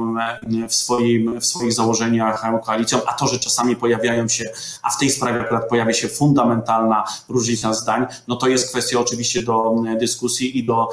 w, 0.68 0.74
swoim, 0.74 1.40
w 1.40 1.46
swoich 1.46 1.72
założeniach 1.72 2.44
koalicją, 2.64 2.98
a 3.06 3.12
to, 3.12 3.26
że 3.26 3.38
czasami 3.38 3.76
pojawiają 3.76 4.28
się, 4.28 4.44
a 4.82 4.90
w 4.90 4.98
tej 4.98 5.10
sprawie 5.10 5.40
akurat 5.40 5.68
pojawia 5.68 5.92
się 5.92 6.08
fundamentalna 6.08 7.04
różnica 7.28 7.74
zdań, 7.74 8.06
no 8.28 8.36
to 8.36 8.48
jest 8.48 8.70
kwestia 8.70 9.00
oczywiście 9.00 9.42
do 9.42 9.74
dyskusji 9.98 10.58
i 10.58 10.64
do 10.64 10.88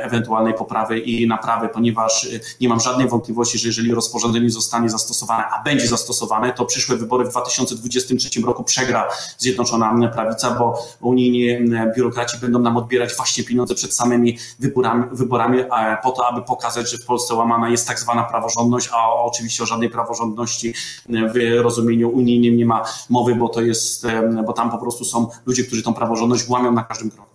ewentualnych 0.00 0.23
ewentualnej 0.24 0.54
poprawy 0.54 0.98
i 0.98 1.26
naprawy, 1.26 1.68
ponieważ 1.68 2.24
y, 2.24 2.40
nie 2.60 2.68
mam 2.68 2.80
żadnej 2.80 3.08
wątpliwości, 3.08 3.58
że 3.58 3.68
jeżeli 3.68 3.94
rozporządzenie 3.94 4.50
zostanie 4.50 4.90
zastosowane, 4.90 5.44
a 5.44 5.62
będzie 5.62 5.86
zastosowane, 5.86 6.52
to 6.52 6.64
przyszłe 6.64 6.96
wybory 6.96 7.24
w 7.24 7.28
2023 7.28 8.40
roku 8.40 8.64
przegra 8.64 9.08
Zjednoczona 9.38 10.08
Prawica, 10.08 10.50
bo 10.50 10.78
unijni 11.00 11.48
biurokraci 11.96 12.38
będą 12.38 12.58
nam 12.58 12.76
odbierać 12.76 13.14
właśnie 13.16 13.44
pieniądze 13.44 13.74
przed 13.74 13.94
samymi 13.94 14.38
wyborami, 14.58 15.04
wyborami 15.12 15.58
po 16.02 16.10
to, 16.10 16.26
aby 16.26 16.42
pokazać, 16.42 16.90
że 16.90 16.98
w 16.98 17.06
Polsce 17.06 17.34
łamana 17.34 17.68
jest 17.68 17.88
tak 17.88 18.00
zwana 18.00 18.22
praworządność, 18.22 18.88
a 18.92 19.12
oczywiście 19.12 19.62
o 19.62 19.66
żadnej 19.66 19.90
praworządności 19.90 20.74
w 21.08 21.60
rozumieniu 21.62 22.10
unijnym 22.10 22.56
nie 22.56 22.66
ma 22.66 22.84
mowy, 23.10 23.34
bo 23.34 23.48
to 23.48 23.60
jest, 23.60 24.06
bo 24.46 24.52
tam 24.52 24.70
po 24.70 24.78
prostu 24.78 25.04
są 25.04 25.28
ludzie, 25.46 25.64
którzy 25.64 25.82
tą 25.82 25.94
praworządność 25.94 26.48
łamią 26.48 26.72
na 26.72 26.84
każdym 26.84 27.10
kroku. 27.10 27.33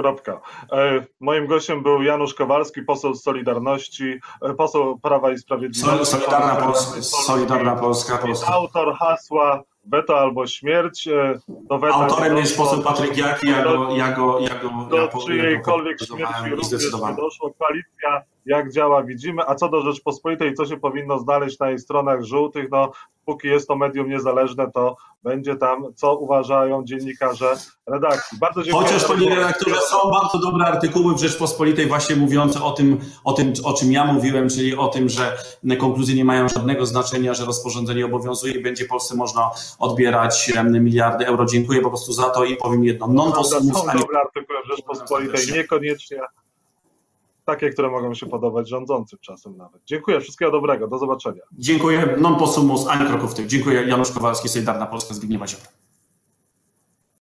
Kropka. 0.00 0.40
E, 0.72 1.04
moim 1.20 1.46
gościem 1.46 1.82
był 1.82 2.02
Janusz 2.02 2.34
Kowalski, 2.34 2.82
poseł 2.82 3.14
Solidarności, 3.14 4.20
e, 4.42 4.54
poseł 4.54 4.98
Prawa 4.98 5.32
i 5.32 5.38
Sprawiedliwości. 5.38 6.06
Solidarna, 6.06 6.56
Polska, 6.56 7.02
Solidarna 7.02 7.76
Polska. 7.76 8.18
Polska. 8.18 8.52
Autor 8.52 8.94
hasła 8.94 9.62
Weto 9.84 10.18
albo 10.18 10.46
śmierć. 10.46 11.08
E, 11.08 11.38
do 11.48 11.78
weta 11.78 11.94
Autorem 11.94 12.36
jest 12.36 12.56
poseł 12.56 12.82
Patryk 12.82 13.16
Jaki, 13.16 13.48
ja 13.48 13.64
go, 13.64 13.96
ja 13.96 14.12
go, 14.12 14.40
ja 14.40 14.54
go 14.54 14.86
Do 14.90 14.96
ja 14.96 15.08
czyjejkolwiek 15.26 15.98
śmierci 16.00 16.50
również 16.50 16.92
nie 16.92 17.16
doszło. 17.16 17.52
Koalicja 17.58 18.22
jak 18.50 18.72
działa 18.72 19.02
widzimy, 19.02 19.42
a 19.46 19.54
co 19.54 19.68
do 19.68 19.80
Rzeczpospolitej, 19.80 20.54
co 20.54 20.66
się 20.66 20.76
powinno 20.76 21.18
znaleźć 21.18 21.58
na 21.58 21.68
jej 21.68 21.78
stronach 21.78 22.22
żółtych, 22.22 22.70
no 22.70 22.92
póki 23.24 23.48
jest 23.48 23.68
to 23.68 23.76
medium 23.76 24.08
niezależne, 24.08 24.70
to 24.74 24.96
będzie 25.22 25.56
tam, 25.56 25.86
co 25.94 26.16
uważają 26.16 26.84
dziennikarze 26.84 27.56
redakcji. 27.86 28.38
Bardzo 28.38 28.62
dziękuję. 28.62 28.86
Chociaż, 28.86 29.04
panie 29.04 29.34
redaktorze, 29.34 29.80
są 29.80 30.10
bardzo 30.10 30.38
dobre 30.38 30.66
artykuły 30.66 31.14
w 31.14 31.18
Rzeczpospolitej 31.18 31.86
właśnie 31.86 32.16
mówiące 32.16 32.62
o 32.62 32.70
tym, 32.70 33.00
o 33.24 33.32
tym, 33.32 33.52
o 33.64 33.72
czym 33.72 33.92
ja 33.92 34.04
mówiłem, 34.04 34.48
czyli 34.48 34.76
o 34.76 34.88
tym, 34.88 35.08
że 35.08 35.36
konkluzje 35.78 36.14
nie 36.14 36.24
mają 36.24 36.48
żadnego 36.48 36.86
znaczenia, 36.86 37.34
że 37.34 37.44
rozporządzenie 37.44 38.06
obowiązuje 38.06 38.54
i 38.54 38.62
będzie 38.62 38.84
Polsce 38.84 39.16
można 39.16 39.50
odbierać 39.78 40.52
miliardy 40.64 41.26
euro. 41.26 41.44
Dziękuję 41.44 41.80
po 41.80 41.88
prostu 41.88 42.12
za 42.12 42.30
to 42.30 42.44
i 42.44 42.56
powiem 42.56 42.84
jedno. 42.84 43.06
Non. 43.06 43.32
Są 43.44 43.60
dobre 43.98 44.18
artykuły 44.24 44.58
w 44.64 44.76
Rzeczpospolitej, 44.76 45.46
niekoniecznie 45.52 46.20
takie, 47.44 47.70
które 47.70 47.90
mogą 47.90 48.14
się 48.14 48.26
podobać 48.26 48.68
rządzącym 48.68 49.18
czasem 49.22 49.56
nawet. 49.56 49.82
Dziękuję, 49.86 50.20
wszystkiego 50.20 50.50
dobrego, 50.50 50.88
do 50.88 50.98
zobaczenia. 50.98 51.42
Dziękuję, 51.52 52.16
non 52.20 52.36
possumus, 52.36 52.86
ani 52.86 53.06
kroków 53.06 53.34
tych. 53.34 53.46
Dziękuję, 53.46 53.82
Janusz 53.82 54.10
Kowalski, 54.10 54.48
Solidarna 54.48 54.86
Polska, 54.86 55.14
Zbigniewa 55.14 55.46
Ziobro. 55.46 55.68